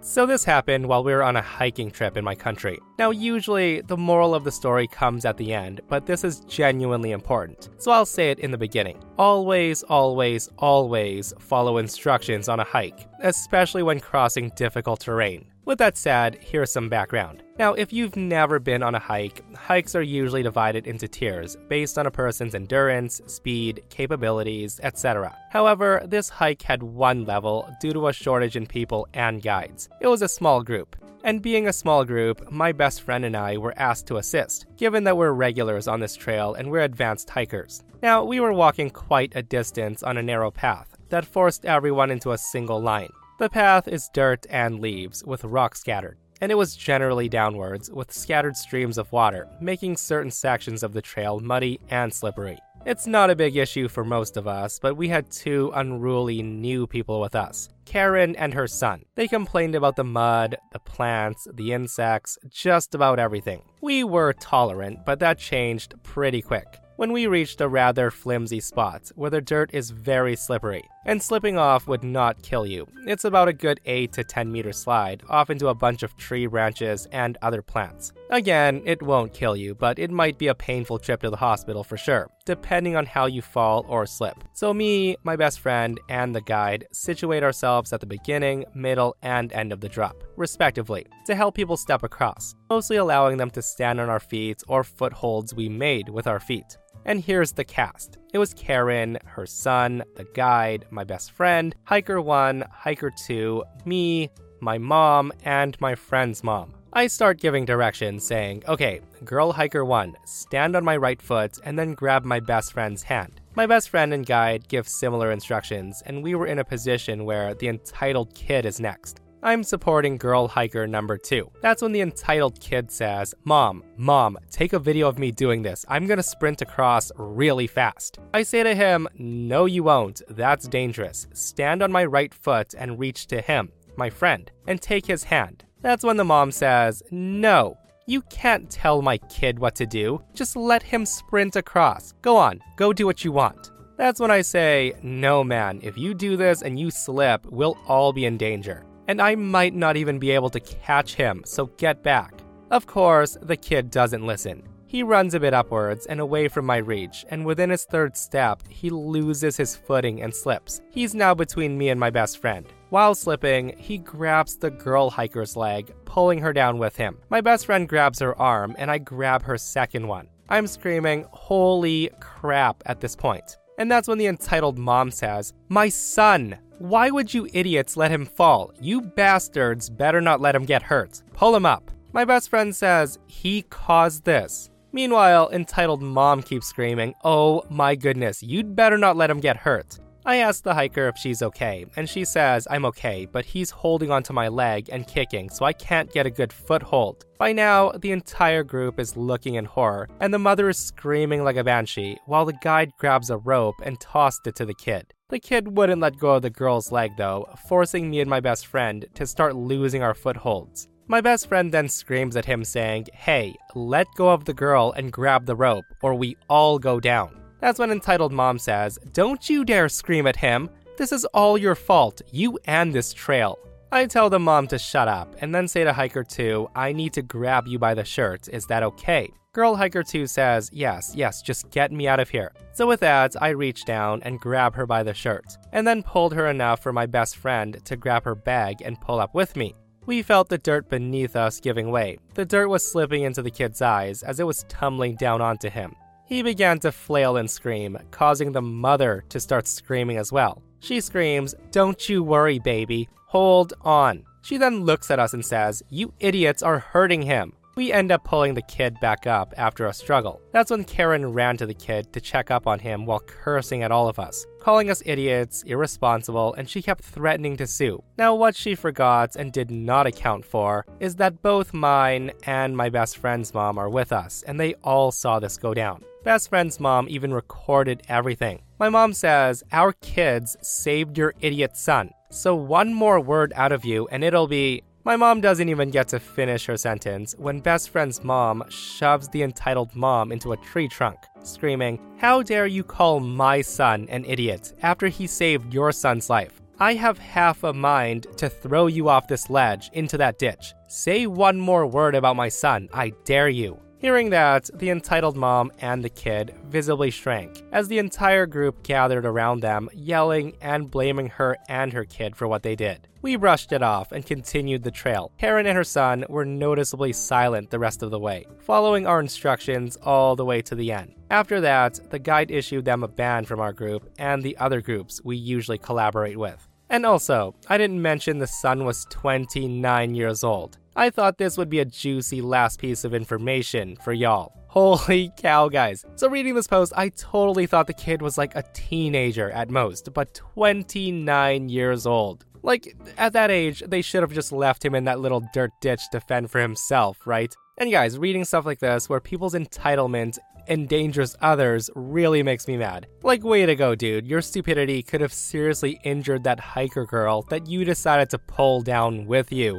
So, 0.01 0.27
this 0.27 0.45
happened 0.45 0.87
while 0.87 1.05
we 1.05 1.13
were 1.13 1.23
on 1.23 1.37
a 1.37 1.43
hiking 1.43 1.91
trip 1.91 2.17
in 2.17 2.25
my 2.25 2.35
country. 2.35 2.79
Now, 3.03 3.11
usually, 3.11 3.81
the 3.81 3.97
moral 3.97 4.33
of 4.33 4.45
the 4.45 4.53
story 4.53 4.87
comes 4.87 5.25
at 5.25 5.37
the 5.37 5.53
end, 5.53 5.81
but 5.89 6.07
this 6.07 6.23
is 6.23 6.39
genuinely 6.45 7.11
important, 7.11 7.69
so 7.79 7.91
I'll 7.91 8.07
say 8.07 8.31
it 8.31 8.39
in 8.39 8.53
the 8.53 8.57
beginning. 8.57 9.03
Always, 9.19 9.83
always, 9.83 10.49
always 10.57 11.35
follow 11.41 11.79
instructions 11.79 12.49
on 12.49 12.61
a 12.61 12.65
hike, 12.65 13.09
especially 13.25 13.83
when 13.83 13.99
crossing 13.99 14.53
difficult 14.55 15.01
terrain. 15.01 15.47
With 15.65 15.79
that 15.79 15.97
said, 15.97 16.39
here's 16.41 16.71
some 16.71 16.89
background. 16.89 17.43
Now, 17.59 17.73
if 17.75 17.93
you've 17.93 18.15
never 18.15 18.61
been 18.61 18.85
on 18.85 18.95
a 18.95 19.01
hike, 19.01 19.43
hikes 19.57 19.97
are 19.97 20.03
usually 20.03 20.45
divided 20.45 20.87
into 20.87 21.09
tiers 21.09 21.57
based 21.69 21.99
on 21.99 22.07
a 22.07 22.11
person's 22.11 22.55
endurance, 22.55 23.21
speed, 23.27 23.83
capabilities, 23.91 24.79
etc. 24.85 25.37
However, 25.51 26.05
this 26.07 26.29
hike 26.29 26.63
had 26.63 26.85
one 26.85 27.25
level 27.25 27.69
due 27.81 27.93
to 27.95 28.07
a 28.07 28.13
shortage 28.13 28.55
in 28.55 28.67
people 28.67 29.09
and 29.13 29.43
guides. 29.43 29.89
It 30.01 30.07
was 30.07 30.23
a 30.23 30.29
small 30.29 30.63
group. 30.63 30.95
And 31.25 31.41
being 31.41 31.69
a 31.69 31.73
small 31.73 32.05
group, 32.05 32.51
my 32.51 32.73
best 32.73 33.03
friend 33.03 33.25
and 33.25 33.37
I 33.37 33.57
were 33.57 33.75
asked 33.77 34.09
to 34.09 34.17
assist, 34.17 34.67
given 34.77 35.05
that 35.05 35.17
we're 35.17 35.31
regulars 35.31 35.87
on 35.87 36.01
this 36.01 36.17
trail 36.17 36.55
and 36.55 36.69
we're 36.69 36.81
advanced 36.81 37.31
hikers. 37.31 37.85
Now, 38.03 38.25
we 38.25 38.41
were 38.41 38.53
walking 38.53 38.91
quite 38.91 39.33
a 39.37 39.43
distance 39.43 40.03
on 40.03 40.17
a 40.17 40.23
narrow 40.23 40.51
path 40.51 40.97
that 41.11 41.25
forced 41.25 41.65
everyone 41.65 42.11
into 42.11 42.33
a 42.33 42.39
single 42.39 42.83
line. 42.83 43.13
The 43.39 43.49
path 43.49 43.87
is 43.87 44.11
dirt 44.13 44.47
and 44.51 44.81
leaves, 44.81 45.25
with 45.25 45.45
rock 45.45 45.77
scattered, 45.77 46.19
and 46.41 46.51
it 46.51 46.57
was 46.57 46.75
generally 46.75 47.29
downwards, 47.29 47.89
with 47.89 48.13
scattered 48.13 48.57
streams 48.57 48.99
of 48.99 49.13
water, 49.13 49.49
making 49.61 49.99
certain 49.99 50.33
sections 50.33 50.83
of 50.83 50.93
the 50.93 51.03
trail 51.03 51.39
muddy 51.39 51.79
and 51.89 52.13
slippery. 52.13 52.59
It's 52.85 53.07
not 53.07 53.31
a 53.31 53.37
big 53.37 53.57
issue 53.57 53.87
for 53.87 54.05
most 54.05 54.37
of 54.37 54.49
us, 54.49 54.81
but 54.81 54.97
we 54.97 55.07
had 55.07 55.31
two 55.31 55.71
unruly 55.73 56.43
new 56.43 56.89
people 56.89 57.21
with 57.21 57.37
us 57.37 57.69
Karen 57.85 58.35
and 58.35 58.53
her 58.55 58.67
son. 58.67 59.05
They 59.15 59.29
complained 59.29 59.77
about 59.77 59.95
the 59.95 60.03
mud, 60.03 60.57
the 60.73 60.81
plants, 60.81 61.47
the 61.55 61.73
insects, 61.73 62.39
just 62.49 62.97
about 62.97 63.21
everything. 63.21 63.63
We 63.81 64.03
were 64.03 64.33
tolerant, 64.33 65.07
but 65.07 65.21
that 65.21 65.39
changed 65.39 65.95
pretty 66.03 66.43
quick 66.43 66.81
when 66.97 67.13
we 67.13 67.27
reached 67.29 67.61
a 67.61 67.69
rather 67.69 68.11
flimsy 68.11 68.61
spot 68.61 69.13
where 69.15 69.31
the 69.31 69.41
dirt 69.41 69.71
is 69.73 69.91
very 69.91 70.35
slippery, 70.35 70.83
and 71.05 71.23
slipping 71.23 71.59
off 71.59 71.87
would 71.87 72.05
not 72.05 72.43
kill 72.43 72.67
you. 72.67 72.87
It's 73.07 73.25
about 73.25 73.49
a 73.49 73.53
good 73.53 73.81
8 73.85 74.13
to 74.13 74.25
10 74.25 74.51
meter 74.51 74.73
slide 74.73 75.23
off 75.29 75.51
into 75.51 75.69
a 75.69 75.75
bunch 75.75 76.03
of 76.03 76.17
tree 76.17 76.47
branches 76.47 77.07
and 77.13 77.37
other 77.43 77.63
plants. 77.63 78.13
Again, 78.31 78.83
it 78.85 79.03
won't 79.03 79.35
kill 79.35 79.57
you, 79.57 79.75
but 79.75 79.99
it 79.99 80.11
might 80.11 80.39
be 80.39 80.49
a 80.49 80.55
painful 80.55 80.99
trip 80.99 81.21
to 81.21 81.31
the 81.31 81.37
hospital 81.37 81.85
for 81.85 81.97
sure, 81.97 82.31
depending 82.45 82.97
on 82.97 83.05
how 83.05 83.27
you 83.27 83.43
fall 83.43 83.85
or 83.89 84.07
slip. 84.07 84.37
So, 84.55 84.73
me, 84.73 85.17
my 85.23 85.37
best 85.37 85.61
friend, 85.61 86.01
and 86.09 86.35
the 86.35 86.41
guide 86.41 86.87
situate 86.93 87.43
ourselves 87.43 87.93
at 87.93 88.01
the 88.01 88.07
beginning, 88.07 88.65
middle, 88.75 89.17
and 89.23 89.53
end 89.53 89.73
of 89.73 89.81
the 89.81 89.89
drop, 89.89 90.17
respectively, 90.37 91.07
to 91.27 91.35
help 91.35 91.55
people 91.55 91.77
step 91.77 92.03
across, 92.03 92.55
mostly 92.71 92.97
allowing 92.97 93.37
them 93.37 93.51
to 93.51 93.63
stand 93.63 94.01
on 94.01 94.09
our 94.09 94.21
feet 94.21 94.63
or 94.67 94.83
footholds 94.83 95.55
we 95.55 95.69
made 95.69 96.09
with 96.09 96.27
our 96.27 96.41
feet. 96.41 96.79
And 97.05 97.21
here's 97.21 97.53
the 97.53 97.65
cast 97.65 98.19
it 98.33 98.39
was 98.39 98.55
Karen, 98.55 99.19
her 99.25 99.47
son, 99.47 100.03
the 100.17 100.25
guide, 100.25 100.87
my 100.91 101.05
best 101.05 101.33
friend, 101.33 101.75
Hiker 101.85 102.21
1, 102.21 102.65
Hiker 102.71 103.11
2, 103.27 103.65
me, 103.85 104.31
my 104.61 104.79
mom, 104.79 105.33
and 105.45 105.79
my 105.81 105.95
friend's 105.95 106.43
mom. 106.45 106.75
I 106.95 107.07
start 107.07 107.41
giving 107.41 107.65
directions 107.65 108.27
saying, 108.27 108.65
okay, 108.69 109.01
girl 109.25 109.53
hiker 109.53 109.83
1, 109.83 110.15
stand 110.27 110.77
on 110.77 110.85
my 110.85 110.99
right 110.99 111.23
foot 111.23 111.57
and 111.65 111.79
then 111.79 111.95
grab 111.95 112.27
my 112.27 112.39
best 112.39 112.75
friend's 112.75 113.03
hand. 113.03 113.41
My 113.55 113.67
best 113.67 113.89
friend 113.89 114.13
and 114.13 114.27
guide 114.27 114.69
give 114.69 114.87
similar 114.87 115.33
instructions, 115.33 116.03
and 116.05 116.23
we 116.23 116.35
were 116.35 116.47
in 116.47 116.59
a 116.59 116.65
position 116.65 117.25
where 117.25 117.55
the 117.55 117.69
entitled 117.69 118.35
kid 118.35 118.67
is 118.67 118.79
next. 118.79 119.22
I'm 119.45 119.65
supporting 119.65 120.19
girl 120.19 120.47
hiker 120.47 120.87
number 120.87 121.19
two. 121.19 121.51
That's 121.63 121.83
when 121.83 121.91
the 121.91 122.01
entitled 122.01 122.61
kid 122.61 122.93
says, 122.93 123.35
Mom, 123.43 123.83
Mom, 123.97 124.39
take 124.53 124.73
a 124.73 124.79
video 124.79 125.09
of 125.09 125.19
me 125.19 125.33
doing 125.33 125.63
this. 125.63 125.85
I'm 125.89 126.07
gonna 126.07 126.23
sprint 126.23 126.63
across 126.63 127.11
really 127.17 127.67
fast. 127.67 128.21
I 128.33 128.45
say 128.45 128.63
to 128.63 128.73
him, 128.73 129.09
No, 129.19 129.65
you 129.65 129.83
won't. 129.83 130.23
That's 130.29 130.69
dangerous. 130.69 131.27
Stand 131.33 131.83
on 131.83 131.91
my 131.91 132.05
right 132.05 132.33
foot 132.33 132.73
and 132.79 133.01
reach 133.01 133.27
to 133.29 133.41
him, 133.41 133.73
my 133.97 134.11
friend, 134.11 134.49
and 134.69 134.81
take 134.81 135.07
his 135.07 135.25
hand. 135.25 135.65
That's 135.81 136.05
when 136.05 136.19
the 136.19 136.25
mom 136.25 136.53
says, 136.53 137.03
No, 137.11 137.77
you 138.07 138.23
can't 138.23 138.71
tell 138.71 139.03
my 139.03 139.19
kid 139.19 139.59
what 139.59 139.75
to 139.75 139.87
do. 139.87 140.23
Just 140.35 140.55
let 140.55 140.85
him 140.85 141.05
sprint 141.05 141.57
across. 141.57 142.13
Go 142.23 142.37
on, 142.37 142.61
go 142.77 142.93
do 142.93 143.07
what 143.07 143.25
you 143.25 143.33
want. 143.33 143.73
That's 143.97 144.21
when 144.21 144.31
I 144.31 144.43
say, 144.43 144.93
No, 145.03 145.43
man, 145.43 145.81
if 145.83 145.99
you 145.99 146.15
do 146.15 146.37
this 146.37 146.63
and 146.63 146.79
you 146.79 146.93
slip, 146.93 147.45
we'll 147.47 147.77
all 147.89 148.13
be 148.13 148.25
in 148.25 148.37
danger 148.37 148.87
and 149.09 149.21
I 149.21 149.35
might 149.35 149.75
not 149.75 149.97
even 149.97 150.19
be 150.19 150.31
able 150.31 150.51
to 150.51 150.61
catch 150.61 151.15
him, 151.15 151.43
so 151.45 151.67
get 151.77 152.03
back. 152.03 152.41
Of 152.71 152.87
course, 152.87 153.37
the 153.43 153.57
kid 153.57 153.91
doesn't 153.91 154.27
listen. 154.27 154.63
He 154.87 155.03
runs 155.03 155.33
a 155.33 155.41
bit 155.41 155.55
upwards 155.55 156.05
and 156.05 156.21
away 156.21 156.49
from 156.49 156.67
my 156.67 156.77
reach, 156.77 157.25
and 157.31 157.47
within 157.47 157.71
his 157.71 157.85
third 157.85 158.15
step, 158.15 158.63
he 158.69 158.91
loses 158.91 159.57
his 159.57 159.75
footing 159.75 160.21
and 160.21 160.35
slips. 160.35 160.83
He's 160.91 161.15
now 161.15 161.35
between 161.35 161.79
me 161.79 161.89
and 161.89 161.99
my 161.99 162.11
best 162.11 162.39
friend. 162.39 162.67
While 162.91 163.15
slipping, 163.15 163.75
he 163.79 163.97
grabs 163.97 164.57
the 164.57 164.71
girl 164.71 165.11
hiker's 165.11 165.57
leg, 165.57 165.95
pulling 166.05 166.41
her 166.41 166.53
down 166.53 166.77
with 166.77 166.95
him. 166.97 167.17
My 167.31 167.41
best 167.41 167.65
friend 167.65 167.89
grabs 167.89 168.19
her 168.19 168.39
arm, 168.39 168.77
and 168.79 168.91
I 168.91 168.99
grab 168.99 169.43
her 169.45 169.57
second 169.57 170.07
one. 170.09 170.29
I'm 170.51 170.67
screaming, 170.67 171.25
Holy 171.31 172.11
crap, 172.21 172.83
at 172.85 173.01
this 173.01 173.17
point. 173.17 173.57
And 173.79 173.91
that's 173.91 174.09
when 174.09 174.19
the 174.19 174.27
entitled 174.27 174.79
mom 174.79 175.11
says, 175.11 175.53
My 175.69 175.89
son! 175.89 176.59
Why 176.79 177.11
would 177.11 177.33
you 177.33 177.49
idiots 177.53 177.97
let 177.97 178.11
him 178.11 178.27
fall? 178.27 178.73
You 178.81 179.01
bastards 179.03 179.89
better 179.89 180.21
not 180.21 180.41
let 180.41 180.55
him 180.55 180.65
get 180.65 180.83
hurt. 180.83 181.23
Pull 181.33 181.55
him 181.55 181.65
up. 181.65 181.91
My 182.13 182.25
best 182.25 182.51
friend 182.51 182.75
says, 182.75 183.19
He 183.27 183.63
caused 183.63 184.25
this. 184.25 184.71
Meanwhile, 184.93 185.51
entitled 185.53 186.03
mom 186.03 186.43
keeps 186.43 186.67
screaming, 186.67 187.15
Oh 187.25 187.63
my 187.71 187.95
goodness, 187.95 188.43
you'd 188.43 188.77
better 188.77 188.99
not 188.99 189.17
let 189.17 189.31
him 189.31 189.41
get 189.41 189.57
hurt. 189.57 189.99
I 190.25 190.37
ask 190.37 190.63
the 190.63 190.75
hiker 190.75 191.09
if 191.09 191.19
she's 191.19 191.43
okay, 191.43 191.85
and 191.97 192.09
she 192.09 192.25
says 192.25 192.69
I'm 192.71 192.85
okay, 192.85 193.27
but 193.27 193.45
he's 193.45 193.71
holding 193.71 194.13
onto 194.13 194.33
my 194.33 194.47
leg 194.47 194.89
and 194.93 195.07
kicking, 195.07 195.51
so 195.51 195.65
I 195.65 195.73
can't 195.73 196.13
get 196.13 196.27
a 196.27 196.31
good 196.31 196.53
foothold. 196.53 197.25
By 197.39 197.53
now, 197.53 197.91
the 197.91 198.13
entire 198.13 198.63
group 198.63 199.01
is 199.01 199.17
looking 199.17 199.57
in 199.57 199.65
horror, 199.65 200.09
and 200.21 200.33
the 200.33 200.39
mother 200.39 200.69
is 200.69 200.79
screaming 200.79 201.43
like 201.43 201.57
a 201.57 201.65
banshee, 201.65 202.19
while 202.27 202.45
the 202.45 202.53
guide 202.63 202.93
grabs 202.99 203.31
a 203.31 203.39
rope 203.39 203.75
and 203.83 203.99
tossed 203.99 204.47
it 204.47 204.55
to 204.57 204.65
the 204.65 204.75
kid. 204.75 205.13
The 205.29 205.41
kid 205.41 205.77
wouldn't 205.77 206.01
let 206.01 206.19
go 206.19 206.37
of 206.37 206.43
the 206.43 206.51
girl's 206.51 206.93
leg 206.93 207.17
though, 207.17 207.49
forcing 207.67 208.09
me 208.09 208.21
and 208.21 208.31
my 208.31 208.39
best 208.39 208.69
friend 208.69 209.05
to 209.15 209.27
start 209.27 209.57
losing 209.57 210.05
our 210.05 210.15
footholds. 210.15 210.89
My 211.09 211.21
best 211.21 211.49
friend 211.49 211.75
then 211.75 211.89
screams 211.89 212.37
at 212.37 212.45
him, 212.45 212.63
saying, 212.65 213.09
Hey, 213.13 213.57
let 213.75 214.07
go 214.15 214.29
of 214.29 214.45
the 214.45 214.55
girl 214.55 214.93
and 214.93 215.13
grab 215.13 215.47
the 215.47 215.57
rope, 215.57 215.85
or 216.01 216.15
we 216.15 216.37
all 216.49 216.79
go 216.79 217.01
down. 217.01 217.42
That's 217.63 217.79
when 217.79 217.93
entitled 217.93 218.33
mom 218.33 218.59
says, 218.59 218.99
Don't 219.13 219.49
you 219.49 219.65
dare 219.65 219.89
scream 219.89 220.27
at 220.27 220.35
him. 220.35 220.69
This 220.99 221.13
is 221.13 221.25
all 221.27 221.57
your 221.57 221.77
fault, 221.77 222.21
you 222.33 222.59
and 222.65 222.93
this 222.93 223.13
trail. 223.13 223.57
I 223.93 224.07
tell 224.07 224.29
the 224.29 224.41
mom 224.41 224.67
to 224.67 224.81
shut 224.81 225.07
up 225.07 225.37
and 225.41 225.55
then 225.55 225.69
say 225.69 225.85
to 225.85 225.93
Hiker 225.93 226.25
2, 226.25 226.71
I 226.75 226.93
need 226.93 227.13
to 227.13 227.23
grab 227.23 227.69
you 227.69 227.79
by 227.79 227.95
the 227.95 228.05
shirt. 228.05 228.49
Is 228.49 228.67
that 228.67 228.83
okay? 228.83 229.33
Girl 229.53 229.77
Hiker 229.77 230.03
2 230.03 230.27
says, 230.27 230.71
Yes, 230.73 231.13
yes, 231.15 231.41
just 231.41 231.71
get 231.71 231.93
me 231.93 232.09
out 232.09 232.19
of 232.19 232.31
here. 232.31 232.53
So 232.73 232.89
with 232.89 232.99
that, 232.99 233.41
I 233.41 233.51
reach 233.51 233.85
down 233.85 234.23
and 234.25 234.41
grab 234.41 234.75
her 234.75 234.85
by 234.87 235.05
the 235.05 235.15
shirt, 235.15 235.57
and 235.71 235.87
then 235.87 236.03
pulled 236.03 236.35
her 236.35 236.49
enough 236.49 236.83
for 236.83 236.93
my 236.93 237.07
best 237.07 237.37
friend 237.37 237.79
to 237.85 237.97
grab 237.97 238.25
her 238.25 238.35
bag 238.35 238.83
and 238.85 239.01
pull 239.01 239.21
up 239.21 239.37
with 239.37 239.55
me. 239.55 239.77
We 240.05 240.23
felt 240.23 240.49
the 240.49 240.59
dirt 240.59 240.89
beneath 240.89 241.37
us 241.37 241.61
giving 241.61 241.93
way. 241.93 242.19
The 242.35 242.45
dirt 242.45 242.67
was 242.67 242.91
slipping 242.91 243.23
into 243.23 243.41
the 243.41 243.53
kid's 243.53 243.81
eyes 243.81 244.25
as 244.25 244.41
it 244.41 244.47
was 244.49 244.65
tumbling 244.69 245.15
down 245.15 245.41
onto 245.41 245.71
him. 245.71 245.95
He 246.25 246.43
began 246.43 246.79
to 246.81 246.93
flail 246.93 247.37
and 247.37 247.51
scream, 247.51 247.99
causing 248.11 248.53
the 248.53 248.63
mother 248.63 249.25
to 249.29 249.41
start 249.41 249.67
screaming 249.67 250.17
as 250.17 250.33
well. 250.33 250.63
She 250.81 251.01
screams, 251.01 251.55
Don't 251.71 252.09
you 252.09 252.23
worry, 252.23 252.59
baby. 252.59 253.09
Hold 253.27 253.75
on. 253.83 254.25
She 254.43 254.57
then 254.57 254.85
looks 254.85 255.11
at 255.11 255.19
us 255.19 255.33
and 255.33 255.45
says, 255.45 255.83
You 255.91 256.13
idiots 256.21 256.63
are 256.63 256.79
hurting 256.79 257.23
him. 257.23 257.53
We 257.75 257.91
end 257.91 258.13
up 258.13 258.25
pulling 258.25 258.53
the 258.53 258.63
kid 258.63 259.01
back 259.01 259.27
up 259.27 259.55
after 259.57 259.87
a 259.87 259.95
struggle. 259.95 260.43
That's 260.53 260.71
when 260.71 260.85
Karen 260.85 261.33
ran 261.33 261.57
to 261.57 261.65
the 261.65 261.73
kid 261.73 262.13
to 262.13 262.21
check 262.21 262.51
up 262.51 262.67
on 262.67 262.79
him 262.79 263.07
while 263.07 263.21
cursing 263.21 263.83
at 263.83 263.91
all 263.91 264.09
of 264.09 264.19
us, 264.19 264.45
calling 264.61 264.91
us 264.91 265.03
idiots, 265.07 265.63
irresponsible, 265.63 266.53
and 266.55 266.69
she 266.69 266.83
kept 266.83 267.03
threatening 267.03 267.57
to 267.57 267.67
sue. 267.67 268.03
Now, 268.19 268.35
what 268.35 268.55
she 268.55 268.75
forgot 268.75 269.37
and 269.37 269.53
did 269.53 269.71
not 269.71 270.07
account 270.07 270.45
for 270.45 270.85
is 271.01 271.17
that 271.17 271.41
both 271.41 271.73
mine 271.73 272.33
and 272.45 272.77
my 272.77 272.91
best 272.91 273.17
friend's 273.17 273.55
mom 273.55 273.79
are 273.79 273.89
with 273.89 274.13
us, 274.13 274.43
and 274.47 274.61
they 274.61 274.75
all 274.85 275.11
saw 275.11 275.41
this 275.41 275.57
go 275.57 275.73
down. 275.73 276.05
Best 276.25 276.51
friend's 276.51 276.79
mom 276.79 277.09
even 277.09 277.33
recorded 277.33 278.03
everything. 278.09 278.63
My 278.79 278.91
mom 278.91 279.13
says, 279.15 279.65
Our 279.73 279.93
kids 279.95 280.57
saved 280.61 281.17
your 281.17 281.35
idiot 281.41 281.77
son. 281.77 282.11
So, 282.31 282.55
one 282.55 282.95
more 282.95 283.19
word 283.19 283.53
out 283.57 283.73
of 283.73 283.85
you, 283.85 284.09
and 284.11 284.23
it'll 284.23 284.47
be, 284.47 284.83
my 285.05 285.17
mom 285.17 285.41
doesn't 285.41 285.69
even 285.69 285.91
get 285.91 286.09
to 286.09 286.21
finish 286.21 286.67
her 286.67 286.77
sentence 286.77 287.35
when 287.37 287.59
best 287.59 287.91
friend's 287.91 288.23
mom 288.23 288.63
shoves 288.69 289.29
the 289.29 289.43
entitled 289.43 289.95
mom 289.97 290.31
into 290.31 290.53
a 290.53 290.57
tree 290.59 290.87
trunk, 290.87 291.19
screaming, 291.43 291.99
How 292.19 292.43
dare 292.43 292.67
you 292.67 292.85
call 292.85 293.19
my 293.19 293.63
son 293.63 294.07
an 294.11 294.25
idiot 294.25 294.75
after 294.83 295.09
he 295.09 295.27
saved 295.27 295.75
your 295.75 295.91
son's 295.91 296.31
life? 296.31 296.63
I 296.79 296.95
have 296.95 297.19
half 297.19 297.65
a 297.65 297.73
mind 297.73 298.27
to 298.37 298.49
throw 298.49 298.87
you 298.87 299.09
off 299.09 299.29
this 299.29 299.51
ledge 299.51 299.91
into 299.93 300.17
that 300.19 300.39
ditch. 300.39 300.75
Say 300.89 301.27
one 301.27 301.59
more 301.59 301.87
word 301.87 302.15
about 302.15 302.37
my 302.37 302.49
son, 302.49 302.89
I 302.93 303.13
dare 303.25 303.49
you. 303.49 303.82
Hearing 304.03 304.31
that, 304.31 304.69
the 304.75 304.91
entitled 304.91 305.37
mom 305.37 305.71
and 305.79 306.03
the 306.03 306.09
kid 306.09 306.57
visibly 306.65 307.13
shrank 307.13 307.63
as 307.71 307.87
the 307.87 308.01
entire 308.01 308.47
group 308.47 308.83
gathered 308.83 309.25
around 309.25 309.61
them, 309.61 309.89
yelling 309.95 310.57
and 310.61 310.91
blaming 310.91 311.29
her 311.29 311.57
and 311.69 311.93
her 311.93 312.05
kid 312.05 312.35
for 312.35 312.49
what 312.49 312.65
they 312.65 312.75
did. 312.75 313.07
We 313.23 313.37
brushed 313.37 313.71
it 313.71 313.81
off 313.81 314.11
and 314.11 314.27
continued 314.27 314.83
the 314.83 314.91
trail. 314.91 315.31
Karen 315.39 315.67
and 315.67 315.77
her 315.77 315.85
son 315.85 316.25
were 316.29 316.45
noticeably 316.45 317.13
silent 317.13 317.71
the 317.71 317.79
rest 317.79 318.03
of 318.03 318.11
the 318.11 318.19
way, 318.19 318.45
following 318.59 319.07
our 319.07 319.21
instructions 319.21 319.95
all 320.03 320.35
the 320.35 320.45
way 320.45 320.63
to 320.63 320.75
the 320.75 320.91
end. 320.91 321.15
After 321.31 321.61
that, 321.61 322.01
the 322.11 322.19
guide 322.19 322.51
issued 322.51 322.85
them 322.85 323.05
a 323.05 323.09
ban 323.09 323.45
from 323.45 323.61
our 323.61 323.73
group 323.73 324.11
and 324.19 324.43
the 324.43 324.57
other 324.57 324.81
groups 324.81 325.21
we 325.23 325.37
usually 325.37 325.79
collaborate 325.79 326.37
with. 326.37 326.69
And 326.91 327.07
also, 327.07 327.55
I 327.69 327.79
didn't 327.79 328.03
mention 328.03 328.39
the 328.39 328.49
son 328.49 328.85
was 328.85 329.07
29 329.11 330.17
years 330.17 330.43
old. 330.43 330.79
I 330.95 331.09
thought 331.09 331.39
this 331.39 331.57
would 331.57 331.71
be 331.71 331.81
a 331.81 331.87
juicy 331.87 332.43
last 332.43 332.79
piece 332.79 333.05
of 333.05 333.15
information 333.15 333.97
for 333.97 334.13
y'all. 334.13 334.53
Holy 334.69 335.31
cow, 335.39 335.69
guys. 335.69 336.05
So, 336.17 336.29
reading 336.29 336.55
this 336.55 336.67
post, 336.67 336.93
I 336.97 337.09
totally 337.11 337.67
thought 337.67 337.87
the 337.87 337.95
kid 337.95 338.21
was 338.21 338.37
like 338.37 338.55
a 338.55 338.65
teenager 338.75 339.51
at 339.51 339.71
most, 339.71 340.13
but 340.13 340.35
29 340.35 341.69
years 341.69 342.07
old. 342.07 342.45
Like, 342.63 342.95
at 343.19 343.33
that 343.33 343.51
age, 343.51 343.83
they 343.87 344.03
should 344.03 344.23
have 344.23 344.33
just 344.33 344.53
left 344.53 344.85
him 344.85 344.95
in 344.95 345.05
that 345.05 345.21
little 345.21 345.43
dirt 345.53 345.73
ditch 345.81 346.03
to 346.13 346.21
fend 346.21 346.51
for 346.51 346.61
himself, 346.61 347.19
right? 347.27 347.55
And 347.79 347.91
guys, 347.91 348.19
reading 348.19 348.45
stuff 348.45 348.67
like 348.67 348.79
this, 348.79 349.09
where 349.09 349.21
people's 349.21 349.55
entitlement 349.55 350.39
endangers 350.69 351.37
others, 351.41 351.91
really 351.95 352.43
makes 352.43 352.69
me 352.69 352.77
mad. 352.77 353.07
Like, 353.23 353.43
way 353.43 353.67
to 353.67 353.75
go, 353.75 353.95
dude. 353.95 354.27
Your 354.27 354.43
stupidity 354.43 355.03
could 355.03 355.23
have 355.23 355.33
seriously 355.33 356.01
injured 356.05 356.45
that 356.45 356.61
hiker 356.61 357.07
girl 357.07 357.43
that 357.51 357.67
you 357.67 357.85
decided 357.85 358.31
to 358.31 358.39
pull 358.39 358.83
down 358.83 359.27
with 359.27 359.53
you. 359.53 359.79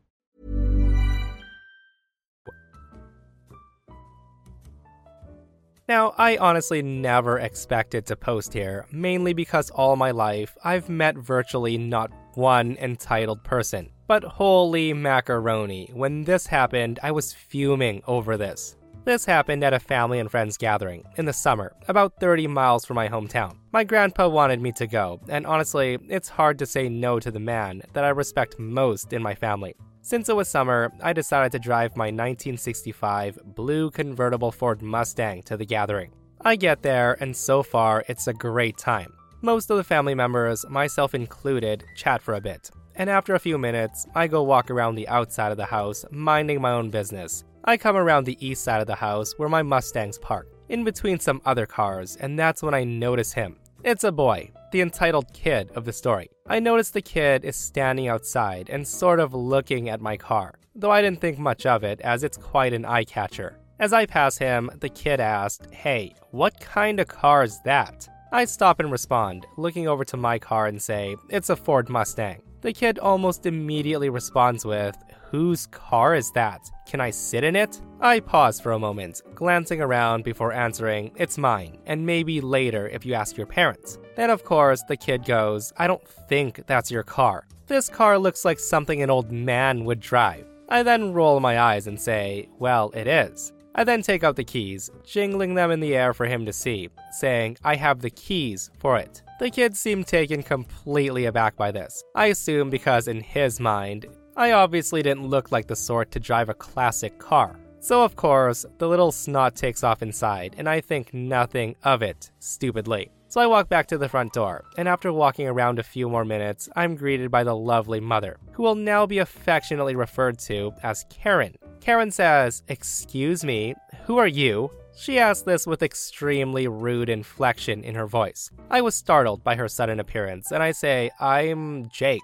Now, 5.87 6.13
I 6.17 6.37
honestly 6.37 6.81
never 6.81 7.39
expected 7.39 8.05
to 8.05 8.15
post 8.15 8.53
here, 8.53 8.85
mainly 8.91 9.33
because 9.33 9.69
all 9.71 9.95
my 9.95 10.11
life 10.11 10.55
I've 10.63 10.89
met 10.89 11.17
virtually 11.17 11.77
not 11.77 12.11
one 12.35 12.77
entitled 12.79 13.43
person. 13.43 13.91
But 14.07 14.23
holy 14.23 14.93
macaroni, 14.93 15.89
when 15.93 16.23
this 16.23 16.47
happened, 16.47 16.99
I 17.01 17.11
was 17.11 17.33
fuming 17.33 18.03
over 18.07 18.37
this. 18.37 18.75
This 19.03 19.25
happened 19.25 19.63
at 19.63 19.73
a 19.73 19.79
family 19.79 20.19
and 20.19 20.29
friends 20.29 20.57
gathering 20.57 21.03
in 21.17 21.25
the 21.25 21.33
summer, 21.33 21.73
about 21.87 22.19
30 22.19 22.45
miles 22.45 22.85
from 22.85 22.95
my 22.95 23.09
hometown. 23.09 23.57
My 23.71 23.83
grandpa 23.83 24.27
wanted 24.27 24.61
me 24.61 24.71
to 24.73 24.85
go, 24.85 25.19
and 25.27 25.47
honestly, 25.47 25.97
it's 26.07 26.29
hard 26.29 26.59
to 26.59 26.67
say 26.67 26.87
no 26.87 27.19
to 27.19 27.31
the 27.31 27.39
man 27.39 27.81
that 27.93 28.03
I 28.03 28.09
respect 28.09 28.59
most 28.59 29.11
in 29.11 29.23
my 29.23 29.33
family. 29.33 29.75
Since 30.03 30.29
it 30.29 30.35
was 30.35 30.47
summer, 30.47 30.91
I 31.03 31.13
decided 31.13 31.51
to 31.51 31.59
drive 31.59 31.95
my 31.95 32.05
1965 32.05 33.39
blue 33.55 33.91
convertible 33.91 34.51
Ford 34.51 34.81
Mustang 34.81 35.43
to 35.43 35.55
the 35.55 35.65
gathering. 35.65 36.11
I 36.41 36.55
get 36.55 36.81
there, 36.81 37.17
and 37.21 37.37
so 37.37 37.61
far, 37.61 38.03
it's 38.07 38.27
a 38.27 38.33
great 38.33 38.79
time. 38.79 39.13
Most 39.41 39.69
of 39.69 39.77
the 39.77 39.83
family 39.83 40.15
members, 40.15 40.65
myself 40.67 41.13
included, 41.13 41.85
chat 41.95 42.19
for 42.23 42.33
a 42.33 42.41
bit. 42.41 42.71
And 42.95 43.11
after 43.11 43.35
a 43.35 43.39
few 43.39 43.59
minutes, 43.59 44.07
I 44.15 44.25
go 44.25 44.41
walk 44.41 44.71
around 44.71 44.95
the 44.95 45.07
outside 45.07 45.51
of 45.51 45.57
the 45.57 45.65
house, 45.65 46.03
minding 46.09 46.59
my 46.59 46.71
own 46.71 46.89
business. 46.89 47.43
I 47.63 47.77
come 47.77 47.95
around 47.95 48.25
the 48.25 48.43
east 48.45 48.63
side 48.63 48.81
of 48.81 48.87
the 48.87 48.95
house 48.95 49.33
where 49.37 49.49
my 49.49 49.61
Mustang's 49.61 50.17
parked, 50.17 50.55
in 50.69 50.83
between 50.83 51.19
some 51.19 51.43
other 51.45 51.67
cars, 51.67 52.17
and 52.19 52.39
that's 52.39 52.63
when 52.63 52.73
I 52.73 52.83
notice 52.83 53.33
him. 53.33 53.59
It's 53.83 54.03
a 54.03 54.11
boy, 54.11 54.51
the 54.71 54.81
entitled 54.81 55.33
kid 55.33 55.71
of 55.75 55.85
the 55.85 55.93
story. 55.93 56.29
I 56.47 56.59
notice 56.59 56.89
the 56.89 57.01
kid 57.01 57.45
is 57.45 57.55
standing 57.55 58.07
outside 58.07 58.69
and 58.69 58.87
sort 58.87 59.19
of 59.19 59.33
looking 59.33 59.89
at 59.89 60.01
my 60.01 60.17
car, 60.17 60.55
though 60.75 60.91
I 60.91 61.01
didn't 61.01 61.21
think 61.21 61.37
much 61.37 61.65
of 61.65 61.83
it 61.83 62.01
as 62.01 62.23
it's 62.23 62.37
quite 62.37 62.73
an 62.73 62.85
eye 62.85 63.03
catcher. 63.03 63.57
As 63.79 63.93
I 63.93 64.05
pass 64.05 64.37
him, 64.37 64.69
the 64.79 64.89
kid 64.89 65.19
asked, 65.19 65.67
Hey, 65.71 66.15
what 66.31 66.59
kind 66.59 66.99
of 66.99 67.07
car 67.07 67.43
is 67.43 67.59
that? 67.65 68.07
I 68.31 68.45
stop 68.45 68.79
and 68.79 68.91
respond, 68.91 69.45
looking 69.57 69.87
over 69.87 70.05
to 70.05 70.17
my 70.17 70.39
car 70.39 70.67
and 70.67 70.81
say, 70.81 71.15
It's 71.29 71.49
a 71.49 71.55
Ford 71.55 71.89
Mustang. 71.89 72.41
The 72.61 72.73
kid 72.73 72.99
almost 72.99 73.47
immediately 73.47 74.09
responds 74.09 74.65
with, 74.65 74.95
Whose 75.31 75.65
car 75.67 76.13
is 76.13 76.31
that? 76.33 76.69
Can 76.85 77.01
I 77.01 77.09
sit 77.09 77.43
in 77.43 77.55
it? 77.55 77.81
I 77.99 78.19
pause 78.19 78.59
for 78.59 78.73
a 78.73 78.79
moment, 78.79 79.21
glancing 79.33 79.81
around 79.81 80.23
before 80.23 80.53
answering, 80.53 81.11
It's 81.15 81.37
mine, 81.37 81.79
and 81.87 82.05
maybe 82.05 82.39
later 82.39 82.87
if 82.89 83.05
you 83.05 83.15
ask 83.15 83.35
your 83.35 83.47
parents. 83.47 83.97
Then, 84.15 84.29
of 84.29 84.43
course, 84.43 84.83
the 84.83 84.97
kid 84.97 85.25
goes, 85.25 85.71
I 85.77 85.87
don't 85.87 86.07
think 86.07 86.65
that's 86.67 86.91
your 86.91 87.03
car. 87.03 87.45
This 87.67 87.89
car 87.89 88.17
looks 88.19 88.43
like 88.43 88.59
something 88.59 89.01
an 89.01 89.09
old 89.09 89.31
man 89.31 89.85
would 89.85 89.99
drive. 89.99 90.45
I 90.69 90.83
then 90.83 91.13
roll 91.13 91.39
my 91.39 91.59
eyes 91.59 91.87
and 91.87 91.99
say, 91.99 92.49
Well, 92.59 92.91
it 92.93 93.07
is. 93.07 93.53
I 93.73 93.85
then 93.85 94.01
take 94.01 94.23
out 94.23 94.35
the 94.35 94.43
keys, 94.43 94.89
jingling 95.05 95.53
them 95.53 95.71
in 95.71 95.79
the 95.79 95.95
air 95.95 96.13
for 96.13 96.25
him 96.25 96.45
to 96.45 96.53
see, 96.53 96.89
saying, 97.11 97.57
I 97.63 97.75
have 97.75 98.01
the 98.01 98.09
keys 98.09 98.69
for 98.79 98.97
it. 98.97 99.21
The 99.39 99.49
kid 99.49 99.77
seemed 99.77 100.07
taken 100.07 100.43
completely 100.43 101.25
aback 101.25 101.55
by 101.55 101.71
this. 101.71 102.03
I 102.13 102.27
assume 102.27 102.69
because 102.69 103.07
in 103.07 103.21
his 103.21 103.59
mind, 103.59 104.05
I 104.35 104.51
obviously 104.51 105.01
didn't 105.01 105.27
look 105.27 105.51
like 105.51 105.67
the 105.67 105.75
sort 105.75 106.11
to 106.11 106.19
drive 106.19 106.49
a 106.49 106.53
classic 106.53 107.17
car. 107.17 107.57
So, 107.79 108.03
of 108.03 108.15
course, 108.15 108.65
the 108.77 108.87
little 108.87 109.11
snot 109.11 109.55
takes 109.55 109.83
off 109.83 110.03
inside, 110.03 110.55
and 110.57 110.69
I 110.69 110.81
think 110.81 111.13
nothing 111.13 111.75
of 111.83 112.01
it, 112.01 112.31
stupidly. 112.39 113.09
So 113.31 113.39
I 113.39 113.47
walk 113.47 113.69
back 113.69 113.87
to 113.87 113.97
the 113.97 114.09
front 114.09 114.33
door, 114.33 114.65
and 114.75 114.89
after 114.89 115.13
walking 115.13 115.47
around 115.47 115.79
a 115.79 115.83
few 115.83 116.09
more 116.09 116.25
minutes, 116.25 116.67
I'm 116.75 116.97
greeted 116.97 117.31
by 117.31 117.45
the 117.45 117.55
lovely 117.55 118.01
mother, 118.01 118.35
who 118.51 118.61
will 118.61 118.75
now 118.75 119.05
be 119.05 119.19
affectionately 119.19 119.95
referred 119.95 120.37
to 120.39 120.73
as 120.83 121.05
Karen. 121.09 121.55
Karen 121.79 122.11
says, 122.11 122.61
Excuse 122.67 123.45
me, 123.45 123.73
who 124.03 124.17
are 124.17 124.27
you? 124.27 124.69
She 124.97 125.17
asked 125.17 125.45
this 125.45 125.65
with 125.65 125.81
extremely 125.81 126.67
rude 126.67 127.07
inflection 127.07 127.85
in 127.85 127.95
her 127.95 128.05
voice. 128.05 128.51
I 128.69 128.81
was 128.81 128.95
startled 128.95 129.45
by 129.45 129.55
her 129.55 129.69
sudden 129.69 130.01
appearance, 130.01 130.51
and 130.51 130.61
I 130.61 130.73
say, 130.73 131.09
I'm 131.17 131.87
Jake. 131.87 132.19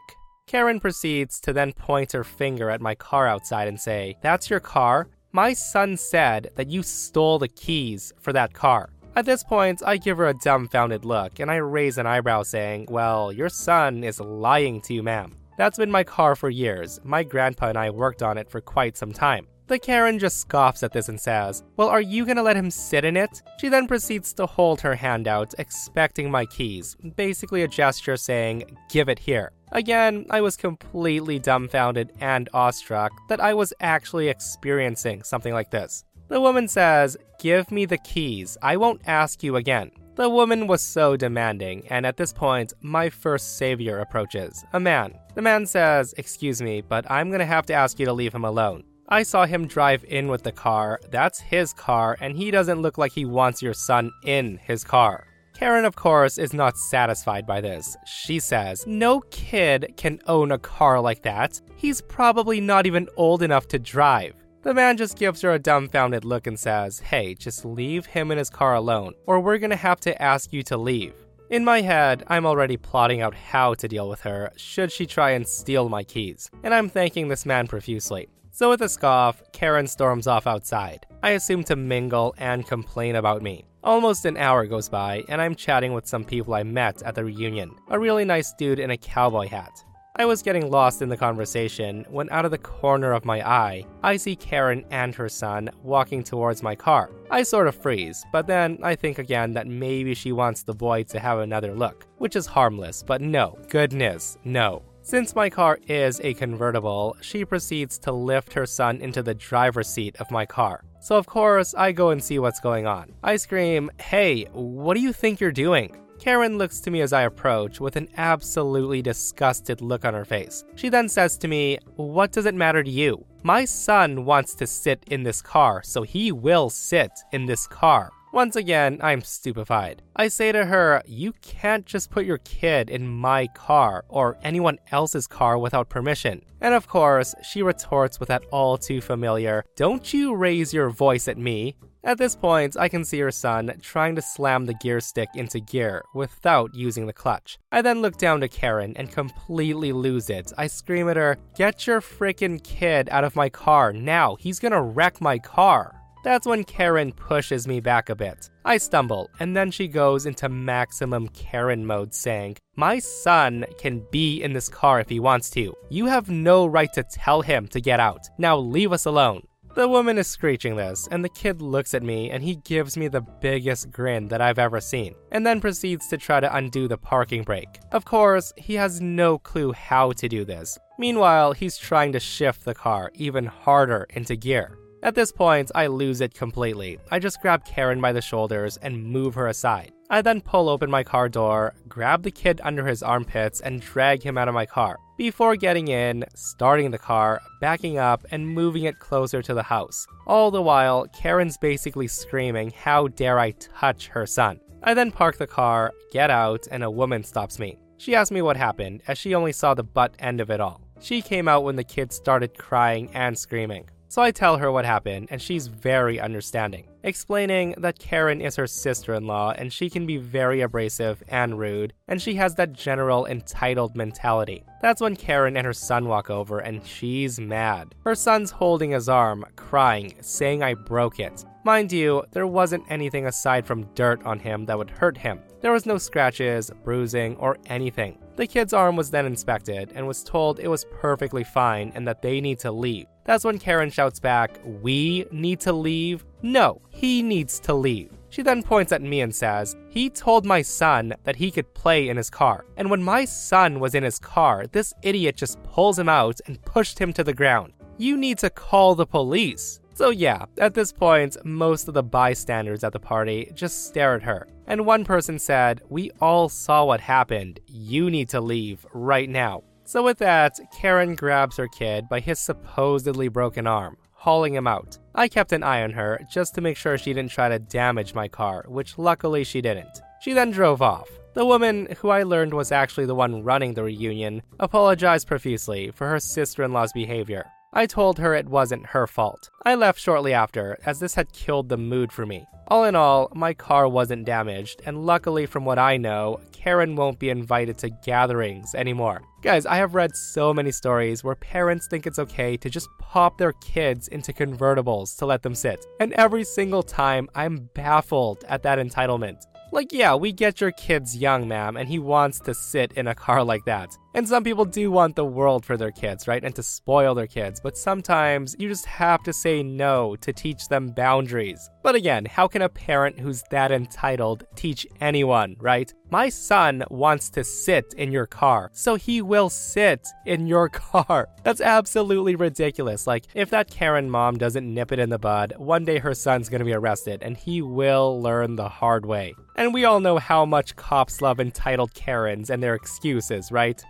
Karen 0.45 0.81
proceeds 0.81 1.39
to 1.39 1.53
then 1.53 1.71
point 1.71 2.11
her 2.11 2.25
finger 2.25 2.69
at 2.69 2.81
my 2.81 2.95
car 2.95 3.27
outside 3.27 3.69
and 3.69 3.79
say, 3.79 4.17
That's 4.21 4.49
your 4.49 4.59
car? 4.59 5.07
My 5.31 5.53
son 5.53 5.95
said 5.95 6.51
that 6.55 6.69
you 6.69 6.83
stole 6.83 7.39
the 7.39 7.47
keys 7.47 8.11
for 8.19 8.33
that 8.33 8.53
car. 8.53 8.89
At 9.17 9.25
this 9.25 9.43
point, 9.43 9.81
I 9.83 9.97
give 9.97 10.19
her 10.19 10.27
a 10.27 10.33
dumbfounded 10.35 11.03
look 11.03 11.39
and 11.39 11.49
I 11.49 11.55
raise 11.55 11.97
an 11.97 12.05
eyebrow 12.05 12.43
saying, 12.43 12.85
Well, 12.87 13.31
your 13.31 13.49
son 13.49 14.03
is 14.03 14.19
lying 14.19 14.79
to 14.81 14.93
you, 14.93 15.01
ma'am. 15.01 15.35
That's 15.57 15.79
been 15.79 15.89
my 15.89 16.03
car 16.03 16.35
for 16.35 16.51
years. 16.51 16.99
My 17.03 17.23
grandpa 17.23 17.69
and 17.69 17.79
I 17.79 17.89
worked 17.89 18.21
on 18.21 18.37
it 18.37 18.47
for 18.47 18.61
quite 18.61 18.95
some 18.95 19.11
time. 19.11 19.47
The 19.65 19.79
Karen 19.79 20.19
just 20.19 20.39
scoffs 20.39 20.83
at 20.83 20.93
this 20.93 21.09
and 21.09 21.19
says, 21.19 21.63
Well, 21.77 21.87
are 21.87 21.99
you 21.99 22.27
gonna 22.27 22.43
let 22.43 22.57
him 22.57 22.69
sit 22.69 23.03
in 23.03 23.17
it? 23.17 23.41
She 23.59 23.69
then 23.69 23.87
proceeds 23.87 24.33
to 24.33 24.45
hold 24.45 24.81
her 24.81 24.93
hand 24.93 25.27
out, 25.27 25.55
expecting 25.57 26.29
my 26.29 26.45
keys, 26.45 26.95
basically 27.15 27.63
a 27.63 27.67
gesture 27.67 28.17
saying, 28.17 28.77
Give 28.87 29.09
it 29.09 29.17
here. 29.17 29.51
Again, 29.71 30.27
I 30.29 30.41
was 30.41 30.55
completely 30.55 31.39
dumbfounded 31.39 32.13
and 32.21 32.49
awestruck 32.53 33.11
that 33.29 33.41
I 33.41 33.55
was 33.55 33.73
actually 33.79 34.29
experiencing 34.29 35.23
something 35.23 35.53
like 35.55 35.71
this. 35.71 36.05
The 36.29 36.41
woman 36.41 36.67
says, 36.67 37.17
Give 37.39 37.69
me 37.71 37.85
the 37.85 37.97
keys, 37.99 38.57
I 38.61 38.77
won't 38.77 39.01
ask 39.07 39.43
you 39.43 39.55
again. 39.55 39.91
The 40.15 40.29
woman 40.29 40.67
was 40.67 40.81
so 40.81 41.15
demanding, 41.15 41.87
and 41.89 42.05
at 42.05 42.17
this 42.17 42.33
point, 42.33 42.73
my 42.81 43.09
first 43.09 43.57
savior 43.57 43.99
approaches 43.99 44.65
a 44.73 44.79
man. 44.79 45.13
The 45.35 45.41
man 45.41 45.65
says, 45.65 46.13
Excuse 46.17 46.61
me, 46.61 46.81
but 46.81 47.09
I'm 47.09 47.31
gonna 47.31 47.45
have 47.45 47.65
to 47.67 47.73
ask 47.73 47.99
you 47.99 48.05
to 48.07 48.13
leave 48.13 48.33
him 48.33 48.43
alone. 48.43 48.83
I 49.09 49.23
saw 49.23 49.45
him 49.45 49.67
drive 49.67 50.03
in 50.05 50.27
with 50.27 50.43
the 50.43 50.51
car. 50.51 50.99
That's 51.11 51.39
his 51.39 51.71
car, 51.71 52.17
and 52.19 52.35
he 52.35 52.51
doesn't 52.51 52.81
look 52.81 52.97
like 52.97 53.13
he 53.13 53.23
wants 53.23 53.61
your 53.61 53.73
son 53.73 54.11
in 54.23 54.57
his 54.57 54.83
car. 54.83 55.27
Karen, 55.53 55.85
of 55.85 55.95
course, 55.95 56.37
is 56.37 56.53
not 56.53 56.77
satisfied 56.77 57.47
by 57.47 57.61
this. 57.61 57.95
She 58.05 58.39
says, 58.39 58.85
No 58.85 59.21
kid 59.31 59.93
can 59.97 60.19
own 60.27 60.51
a 60.51 60.59
car 60.59 60.99
like 60.99 61.23
that. 61.23 61.61
He's 61.77 62.01
probably 62.01 62.59
not 62.59 62.85
even 62.85 63.07
old 63.15 63.41
enough 63.41 63.67
to 63.69 63.79
drive. 63.79 64.35
The 64.67 64.73
man 64.73 64.97
just 64.97 65.17
gives 65.17 65.43
her 65.43 65.53
a 65.53 65.59
dumbfounded 65.59 66.25
look 66.25 66.45
and 66.45 66.59
says, 66.59 66.99
Hey, 66.99 67.35
just 67.35 67.63
leave 67.63 68.05
him 68.05 68.31
in 68.31 68.37
his 68.37 68.49
car 68.49 68.75
alone, 68.75 69.13
or 69.25 69.39
we're 69.39 69.59
gonna 69.59 69.77
have 69.77 70.01
to 70.01 70.21
ask 70.21 70.51
you 70.51 70.61
to 70.63 70.75
leave. 70.75 71.13
In 71.49 71.63
my 71.63 71.79
head, 71.79 72.25
I'm 72.27 72.45
already 72.45 72.75
plotting 72.75 73.21
out 73.21 73.33
how 73.33 73.75
to 73.75 73.87
deal 73.87 74.09
with 74.09 74.19
her 74.23 74.51
should 74.57 74.91
she 74.91 75.05
try 75.05 75.31
and 75.31 75.47
steal 75.47 75.87
my 75.87 76.03
keys, 76.03 76.51
and 76.63 76.73
I'm 76.73 76.89
thanking 76.89 77.29
this 77.29 77.45
man 77.45 77.67
profusely. 77.67 78.27
So, 78.51 78.69
with 78.69 78.81
a 78.81 78.89
scoff, 78.89 79.41
Karen 79.53 79.87
storms 79.87 80.27
off 80.27 80.45
outside. 80.45 81.05
I 81.23 81.29
assume 81.29 81.63
to 81.63 81.77
mingle 81.77 82.35
and 82.37 82.67
complain 82.67 83.15
about 83.15 83.41
me. 83.41 83.63
Almost 83.85 84.25
an 84.25 84.35
hour 84.35 84.65
goes 84.65 84.89
by, 84.89 85.23
and 85.29 85.41
I'm 85.41 85.55
chatting 85.55 85.93
with 85.93 86.07
some 86.07 86.25
people 86.25 86.53
I 86.53 86.63
met 86.63 87.01
at 87.03 87.15
the 87.15 87.23
reunion. 87.23 87.73
A 87.87 87.97
really 87.97 88.25
nice 88.25 88.51
dude 88.51 88.79
in 88.79 88.91
a 88.91 88.97
cowboy 88.97 89.47
hat. 89.47 89.81
I 90.19 90.25
was 90.25 90.41
getting 90.41 90.71
lost 90.71 91.03
in 91.03 91.09
the 91.09 91.15
conversation 91.15 92.03
when, 92.09 92.27
out 92.31 92.43
of 92.43 92.49
the 92.49 92.57
corner 92.57 93.11
of 93.11 93.23
my 93.23 93.47
eye, 93.47 93.85
I 94.01 94.17
see 94.17 94.35
Karen 94.35 94.83
and 94.89 95.13
her 95.13 95.29
son 95.29 95.69
walking 95.83 96.23
towards 96.23 96.63
my 96.63 96.73
car. 96.73 97.11
I 97.29 97.43
sort 97.43 97.67
of 97.67 97.75
freeze, 97.75 98.25
but 98.31 98.47
then 98.47 98.79
I 98.81 98.95
think 98.95 99.19
again 99.19 99.53
that 99.53 99.67
maybe 99.67 100.15
she 100.15 100.31
wants 100.31 100.63
the 100.63 100.73
boy 100.73 101.03
to 101.03 101.19
have 101.19 101.37
another 101.37 101.75
look, 101.75 102.07
which 102.17 102.35
is 102.35 102.47
harmless, 102.47 103.03
but 103.03 103.21
no, 103.21 103.59
goodness, 103.69 104.39
no. 104.43 104.81
Since 105.03 105.35
my 105.35 105.51
car 105.51 105.77
is 105.87 106.19
a 106.21 106.33
convertible, 106.33 107.15
she 107.21 107.45
proceeds 107.45 107.99
to 107.99 108.11
lift 108.11 108.53
her 108.53 108.65
son 108.65 108.99
into 109.01 109.21
the 109.21 109.35
driver's 109.35 109.87
seat 109.87 110.15
of 110.19 110.31
my 110.31 110.47
car. 110.47 110.83
So, 110.99 111.15
of 111.15 111.27
course, 111.27 111.75
I 111.75 111.91
go 111.91 112.09
and 112.09 112.23
see 112.23 112.39
what's 112.39 112.59
going 112.59 112.87
on. 112.87 113.13
I 113.23 113.35
scream, 113.35 113.91
Hey, 113.99 114.45
what 114.51 114.95
do 114.95 114.99
you 114.99 115.13
think 115.13 115.39
you're 115.39 115.51
doing? 115.51 115.95
Karen 116.19 116.57
looks 116.57 116.79
to 116.81 116.91
me 116.91 117.01
as 117.01 117.13
I 117.13 117.23
approach 117.23 117.79
with 117.79 117.95
an 117.95 118.09
absolutely 118.17 119.01
disgusted 119.01 119.81
look 119.81 120.03
on 120.03 120.13
her 120.13 120.25
face. 120.25 120.65
She 120.75 120.89
then 120.89 121.09
says 121.09 121.37
to 121.37 121.47
me, 121.47 121.77
What 121.95 122.31
does 122.31 122.45
it 122.45 122.55
matter 122.55 122.83
to 122.83 122.89
you? 122.89 123.25
My 123.43 123.65
son 123.65 124.25
wants 124.25 124.55
to 124.55 124.67
sit 124.67 125.03
in 125.07 125.23
this 125.23 125.41
car, 125.41 125.81
so 125.83 126.01
he 126.01 126.31
will 126.31 126.69
sit 126.69 127.11
in 127.31 127.45
this 127.45 127.67
car. 127.67 128.11
Once 128.33 128.55
again, 128.55 128.99
I'm 129.01 129.21
stupefied. 129.21 130.01
I 130.15 130.27
say 130.27 130.51
to 130.51 130.65
her, 130.65 131.01
You 131.05 131.33
can't 131.41 131.85
just 131.85 132.09
put 132.09 132.25
your 132.25 132.39
kid 132.39 132.89
in 132.89 133.07
my 133.07 133.47
car 133.47 134.03
or 134.09 134.37
anyone 134.43 134.79
else's 134.91 135.27
car 135.27 135.57
without 135.57 135.89
permission. 135.89 136.43
And 136.59 136.73
of 136.73 136.87
course, 136.87 137.33
she 137.49 137.63
retorts 137.63 138.19
with 138.19 138.29
that 138.29 138.43
all 138.51 138.77
too 138.77 139.01
familiar, 139.01 139.63
Don't 139.75 140.13
you 140.13 140.35
raise 140.35 140.73
your 140.73 140.89
voice 140.89 141.27
at 141.27 141.37
me. 141.37 141.77
At 142.07 142.17
this 142.17 142.37
point, 142.37 142.77
I 142.79 142.87
can 142.87 143.03
see 143.03 143.19
her 143.19 143.31
son 143.31 143.69
trying 143.81 144.15
to 144.15 144.21
slam 144.21 144.65
the 144.65 144.73
gear 144.73 145.01
stick 145.01 145.27
into 145.35 145.59
gear 145.59 146.05
without 146.13 146.73
using 146.73 147.05
the 147.05 147.11
clutch. 147.11 147.59
I 147.69 147.81
then 147.81 148.01
look 148.01 148.15
down 148.15 148.39
to 148.39 148.47
Karen 148.47 148.95
and 148.95 149.11
completely 149.11 149.91
lose 149.91 150.29
it. 150.29 150.53
I 150.57 150.67
scream 150.67 151.09
at 151.09 151.17
her, 151.17 151.37
Get 151.57 151.85
your 151.85 151.99
freaking 151.99 152.63
kid 152.63 153.09
out 153.11 153.25
of 153.25 153.35
my 153.35 153.49
car 153.49 153.91
now, 153.91 154.37
he's 154.39 154.57
gonna 154.57 154.81
wreck 154.81 155.19
my 155.19 155.37
car. 155.37 156.01
That's 156.23 156.47
when 156.47 156.63
Karen 156.63 157.11
pushes 157.11 157.67
me 157.67 157.81
back 157.81 158.07
a 158.07 158.15
bit. 158.15 158.49
I 158.63 158.77
stumble, 158.77 159.29
and 159.41 159.55
then 159.55 159.69
she 159.69 159.89
goes 159.89 160.25
into 160.25 160.47
maximum 160.47 161.27
Karen 161.29 161.85
mode, 161.85 162.13
saying, 162.13 162.55
My 162.77 162.99
son 162.99 163.65
can 163.77 164.01
be 164.11 164.41
in 164.41 164.53
this 164.53 164.69
car 164.69 165.01
if 165.01 165.09
he 165.09 165.19
wants 165.19 165.49
to. 165.51 165.75
You 165.89 166.05
have 166.05 166.29
no 166.29 166.67
right 166.67 166.91
to 166.93 167.03
tell 167.03 167.41
him 167.41 167.67
to 167.67 167.81
get 167.81 167.99
out. 167.99 168.29
Now 168.37 168.57
leave 168.57 168.93
us 168.93 169.05
alone. 169.05 169.43
The 169.77 169.87
woman 169.87 170.17
is 170.17 170.25
screeching 170.25 170.75
this, 170.75 171.07
and 171.11 171.23
the 171.23 171.29
kid 171.29 171.61
looks 171.61 171.93
at 171.93 172.01
me 172.01 172.31
and 172.31 172.43
he 172.43 172.55
gives 172.55 172.97
me 172.97 173.09
the 173.09 173.21
biggest 173.21 173.91
grin 173.91 174.27
that 174.29 174.41
I've 174.41 174.57
ever 174.57 174.81
seen, 174.81 175.13
and 175.31 175.45
then 175.45 175.61
proceeds 175.61 176.07
to 176.07 176.17
try 176.17 176.39
to 176.39 176.55
undo 176.55 176.87
the 176.87 176.97
parking 176.97 177.43
brake. 177.43 177.77
Of 177.91 178.03
course, 178.03 178.51
he 178.57 178.73
has 178.73 179.01
no 179.01 179.37
clue 179.37 179.73
how 179.73 180.13
to 180.13 180.27
do 180.27 180.45
this. 180.45 180.79
Meanwhile, 180.97 181.53
he's 181.53 181.77
trying 181.77 182.11
to 182.13 182.19
shift 182.19 182.65
the 182.65 182.73
car 182.73 183.11
even 183.13 183.45
harder 183.45 184.07
into 184.09 184.35
gear. 184.35 184.79
At 185.03 185.13
this 185.13 185.31
point, 185.31 185.69
I 185.75 185.85
lose 185.85 186.21
it 186.21 186.33
completely. 186.33 186.97
I 187.11 187.19
just 187.19 187.39
grab 187.43 187.63
Karen 187.63 188.01
by 188.01 188.13
the 188.13 188.21
shoulders 188.21 188.77
and 188.77 189.05
move 189.05 189.35
her 189.35 189.45
aside. 189.45 189.91
I 190.09 190.21
then 190.21 190.39
pull 190.39 190.69
open 190.69 190.89
my 190.89 191.03
car 191.03 191.27
door, 191.27 191.75
grab 191.89 192.23
the 192.23 192.31
kid 192.31 192.61
under 192.63 192.87
his 192.87 193.03
armpits, 193.03 193.59
and 193.59 193.81
drag 193.81 194.23
him 194.23 194.37
out 194.37 194.47
of 194.47 194.53
my 194.53 194.65
car. 194.65 194.97
Before 195.17 195.57
getting 195.57 195.89
in, 195.89 196.23
starting 196.33 196.91
the 196.91 196.97
car, 196.97 197.41
backing 197.59 197.97
up, 197.97 198.25
and 198.31 198.47
moving 198.47 198.83
it 198.85 198.99
closer 198.99 199.41
to 199.41 199.53
the 199.53 199.63
house. 199.63 200.07
All 200.25 200.49
the 200.49 200.61
while, 200.61 201.07
Karen's 201.07 201.57
basically 201.57 202.07
screaming, 202.07 202.71
How 202.71 203.09
dare 203.09 203.37
I 203.37 203.51
touch 203.51 204.07
her 204.07 204.25
son? 204.25 204.61
I 204.81 204.93
then 204.93 205.11
park 205.11 205.37
the 205.37 205.47
car, 205.47 205.93
get 206.11 206.29
out, 206.29 206.67
and 206.71 206.83
a 206.83 206.91
woman 206.91 207.23
stops 207.23 207.59
me. 207.59 207.77
She 207.97 208.15
asks 208.15 208.31
me 208.31 208.41
what 208.41 208.55
happened, 208.55 209.01
as 209.07 209.17
she 209.17 209.35
only 209.35 209.51
saw 209.51 209.73
the 209.73 209.83
butt 209.83 210.15
end 210.19 210.39
of 210.39 210.49
it 210.49 210.61
all. 210.61 210.81
She 211.01 211.21
came 211.21 211.49
out 211.49 211.63
when 211.63 211.75
the 211.75 211.83
kid 211.83 212.13
started 212.13 212.57
crying 212.57 213.09
and 213.13 213.37
screaming. 213.37 213.89
So 214.09 214.21
I 214.21 214.31
tell 214.31 214.57
her 214.57 214.71
what 214.71 214.85
happened, 214.85 215.27
and 215.31 215.41
she's 215.41 215.67
very 215.67 216.17
understanding, 216.17 216.87
explaining 217.03 217.75
that 217.77 217.99
Karen 217.99 218.39
is 218.39 218.55
her 218.55 218.65
sister 218.65 219.13
in 219.13 219.27
law 219.27 219.51
and 219.57 219.71
she 219.71 219.89
can 219.89 220.05
be 220.05 220.15
very 220.15 220.61
abrasive 220.61 221.21
and 221.27 221.59
rude, 221.59 221.93
and 222.07 222.21
she 222.21 222.35
has 222.35 222.55
that 222.55 222.71
general 222.71 223.25
entitled 223.25 223.97
mentality. 223.97 224.63
That's 224.81 225.01
when 225.01 225.17
Karen 225.17 225.57
and 225.57 225.65
her 225.65 225.73
son 225.73 226.07
walk 226.07 226.29
over, 226.29 226.59
and 226.59 226.85
she's 226.85 227.37
mad. 227.37 227.95
Her 228.05 228.15
son's 228.15 228.51
holding 228.51 228.91
his 228.91 229.09
arm, 229.09 229.45
crying, 229.57 230.15
saying 230.21 230.63
I 230.63 230.73
broke 230.75 231.19
it. 231.19 231.43
Mind 231.65 231.91
you, 231.91 232.23
there 232.31 232.47
wasn't 232.47 232.85
anything 232.89 233.25
aside 233.25 233.65
from 233.65 233.93
dirt 233.93 234.23
on 234.23 234.39
him 234.39 234.65
that 234.67 234.77
would 234.77 234.89
hurt 234.89 235.17
him. 235.17 235.41
There 235.59 235.73
was 235.73 235.85
no 235.85 235.97
scratches, 235.97 236.71
bruising, 236.85 237.35
or 237.37 237.57
anything. 237.65 238.19
The 238.37 238.47
kid's 238.47 238.71
arm 238.71 238.95
was 238.95 239.09
then 239.09 239.25
inspected 239.25 239.91
and 239.95 240.07
was 240.07 240.23
told 240.23 240.59
it 240.59 240.67
was 240.67 240.85
perfectly 241.01 241.43
fine 241.43 241.91
and 241.95 242.07
that 242.07 242.21
they 242.21 242.39
need 242.39 242.59
to 242.59 242.71
leave. 242.71 243.07
That's 243.27 243.43
when 243.43 243.59
Karen 243.59 243.89
shouts 243.89 244.21
back, 244.21 244.57
We 244.63 245.25
need 245.31 245.59
to 245.59 245.73
leave? 245.73 246.23
No, 246.41 246.81
he 246.89 247.21
needs 247.21 247.59
to 247.59 247.73
leave. 247.73 248.11
She 248.29 248.41
then 248.41 248.63
points 248.63 248.93
at 248.93 249.01
me 249.01 249.19
and 249.19 249.35
says, 249.35 249.75
He 249.89 250.09
told 250.09 250.45
my 250.45 250.61
son 250.61 251.13
that 251.25 251.35
he 251.35 251.51
could 251.51 251.73
play 251.73 252.07
in 252.07 252.15
his 252.15 252.29
car. 252.29 252.63
And 252.77 252.89
when 252.89 253.03
my 253.03 253.25
son 253.25 253.81
was 253.81 253.95
in 253.95 254.03
his 254.03 254.17
car, 254.17 254.65
this 254.67 254.93
idiot 255.01 255.35
just 255.35 255.61
pulls 255.63 255.99
him 255.99 256.07
out 256.07 256.39
and 256.45 256.63
pushed 256.63 256.99
him 256.99 257.11
to 257.13 257.23
the 257.23 257.33
ground. 257.33 257.73
You 257.97 258.15
need 258.15 258.37
to 258.39 258.49
call 258.49 258.95
the 258.95 259.05
police. 259.05 259.81
So, 259.93 260.09
yeah, 260.11 260.45
at 260.59 260.73
this 260.73 260.93
point, 260.93 261.35
most 261.43 261.89
of 261.89 261.95
the 261.95 262.03
bystanders 262.03 262.83
at 262.85 262.93
the 262.93 262.99
party 262.99 263.51
just 263.55 263.87
stare 263.87 264.15
at 264.15 264.23
her. 264.23 264.47
And 264.67 264.85
one 264.85 265.03
person 265.03 265.37
said, 265.37 265.81
We 265.89 266.11
all 266.21 266.47
saw 266.47 266.85
what 266.85 267.01
happened. 267.01 267.59
You 267.67 268.09
need 268.09 268.29
to 268.29 268.39
leave 268.39 268.85
right 268.93 269.29
now. 269.29 269.63
So, 269.87 270.03
with 270.03 270.17
that, 270.17 270.59
Karen 270.77 271.15
grabs 271.15 271.55
her 271.55 271.69
kid 271.69 272.09
by 272.09 272.19
his 272.19 272.39
supposedly 272.39 273.29
broken 273.29 273.65
arm, 273.65 273.95
hauling 274.11 274.53
him 274.53 274.67
out. 274.67 274.97
I 275.15 275.29
kept 275.29 275.53
an 275.53 275.63
eye 275.63 275.81
on 275.81 275.91
her 275.91 276.19
just 276.29 276.55
to 276.55 276.61
make 276.61 276.75
sure 276.75 276.97
she 276.97 277.13
didn't 277.13 277.31
try 277.31 277.47
to 277.47 277.57
damage 277.57 278.13
my 278.13 278.27
car, 278.27 278.65
which 278.67 278.97
luckily 278.97 279.45
she 279.45 279.61
didn't. 279.61 280.01
She 280.19 280.33
then 280.33 280.51
drove 280.51 280.81
off. 280.81 281.07
The 281.35 281.45
woman, 281.45 281.87
who 281.99 282.09
I 282.09 282.23
learned 282.23 282.53
was 282.53 282.73
actually 282.73 283.05
the 283.05 283.15
one 283.15 283.45
running 283.45 283.75
the 283.75 283.83
reunion, 283.83 284.41
apologized 284.59 285.25
profusely 285.25 285.91
for 285.91 286.09
her 286.09 286.19
sister 286.19 286.63
in 286.63 286.73
law's 286.73 286.91
behavior. 286.91 287.45
I 287.77 287.85
told 287.85 288.17
her 288.17 288.33
it 288.33 288.49
wasn't 288.49 288.87
her 288.87 289.05
fault. 289.05 289.51
I 289.63 289.75
left 289.75 289.99
shortly 289.99 290.33
after, 290.33 290.79
as 290.83 290.99
this 290.99 291.13
had 291.13 291.31
killed 291.31 291.69
the 291.69 291.77
mood 291.77 292.11
for 292.11 292.25
me. 292.25 292.47
All 292.69 292.85
in 292.85 292.95
all, 292.95 293.31
my 293.35 293.53
car 293.53 293.87
wasn't 293.87 294.25
damaged, 294.25 294.81
and 294.87 295.05
luckily, 295.05 295.45
from 295.45 295.63
what 295.63 295.77
I 295.77 295.95
know, 295.95 296.39
Karen 296.51 296.95
won't 296.95 297.19
be 297.19 297.29
invited 297.29 297.77
to 297.77 297.91
gatherings 298.03 298.73
anymore. 298.73 299.21
Guys, 299.43 299.67
I 299.67 299.75
have 299.75 299.93
read 299.93 300.15
so 300.15 300.55
many 300.55 300.71
stories 300.71 301.23
where 301.23 301.35
parents 301.35 301.85
think 301.87 302.07
it's 302.07 302.17
okay 302.17 302.57
to 302.57 302.67
just 302.67 302.89
pop 302.97 303.37
their 303.37 303.53
kids 303.53 304.07
into 304.07 304.33
convertibles 304.33 305.15
to 305.19 305.27
let 305.27 305.43
them 305.43 305.53
sit, 305.53 305.85
and 305.99 306.13
every 306.13 306.45
single 306.45 306.81
time 306.81 307.29
I'm 307.35 307.69
baffled 307.75 308.43
at 308.47 308.63
that 308.63 308.79
entitlement. 308.79 309.43
Like, 309.71 309.93
yeah, 309.93 310.15
we 310.15 310.31
get 310.31 310.61
your 310.61 310.71
kid's 310.71 311.15
young, 311.15 311.47
ma'am, 311.47 311.77
and 311.77 311.87
he 311.87 311.99
wants 311.99 312.39
to 312.39 312.55
sit 312.55 312.93
in 312.93 313.05
a 313.05 313.13
car 313.13 313.43
like 313.43 313.65
that. 313.65 313.95
And 314.17 314.27
some 314.27 314.43
people 314.43 314.65
do 314.65 314.89
want 314.89 315.15
the 315.15 315.23
world 315.23 315.63
for 315.63 315.77
their 315.77 315.91
kids, 315.91 316.27
right? 316.27 316.43
And 316.43 316.55
to 316.55 316.63
spoil 316.63 317.13
their 317.13 317.27
kids, 317.27 317.59
but 317.59 317.77
sometimes 317.77 318.55
you 318.57 318.67
just 318.67 318.87
have 318.87 319.21
to 319.21 319.31
say 319.31 319.61
no 319.61 320.15
to 320.21 320.33
teach 320.33 320.69
them 320.69 320.87
boundaries. 320.87 321.69
But 321.83 321.93
again, 321.93 322.25
how 322.25 322.47
can 322.47 322.63
a 322.63 322.67
parent 322.67 323.19
who's 323.19 323.43
that 323.51 323.71
entitled 323.71 324.45
teach 324.55 324.87
anyone, 325.01 325.55
right? 325.59 325.93
My 326.09 326.29
son 326.29 326.83
wants 326.89 327.29
to 327.29 327.43
sit 327.43 327.93
in 327.95 328.11
your 328.11 328.25
car, 328.25 328.71
so 328.73 328.95
he 328.95 329.21
will 329.21 329.51
sit 329.51 330.07
in 330.25 330.47
your 330.47 330.67
car. 330.93 331.29
That's 331.43 331.61
absolutely 331.61 332.35
ridiculous. 332.35 333.05
Like, 333.05 333.27
if 333.35 333.51
that 333.51 333.69
Karen 333.69 334.09
mom 334.09 334.39
doesn't 334.39 334.73
nip 334.73 334.91
it 334.91 334.97
in 334.97 335.11
the 335.11 335.19
bud, 335.19 335.53
one 335.57 335.85
day 335.85 335.99
her 335.99 336.15
son's 336.15 336.49
gonna 336.49 336.65
be 336.65 336.73
arrested, 336.73 337.21
and 337.21 337.37
he 337.37 337.61
will 337.61 338.19
learn 338.19 338.55
the 338.55 338.67
hard 338.67 339.05
way. 339.05 339.35
And 339.55 339.75
we 339.75 339.85
all 339.85 339.99
know 339.99 340.17
how 340.17 340.43
much 340.43 340.75
cops 340.75 341.21
love 341.21 341.39
entitled 341.39 341.93
Karens 341.93 342.49
and 342.49 342.63
their 342.63 342.73
excuses, 342.73 343.51
right? 343.51 343.83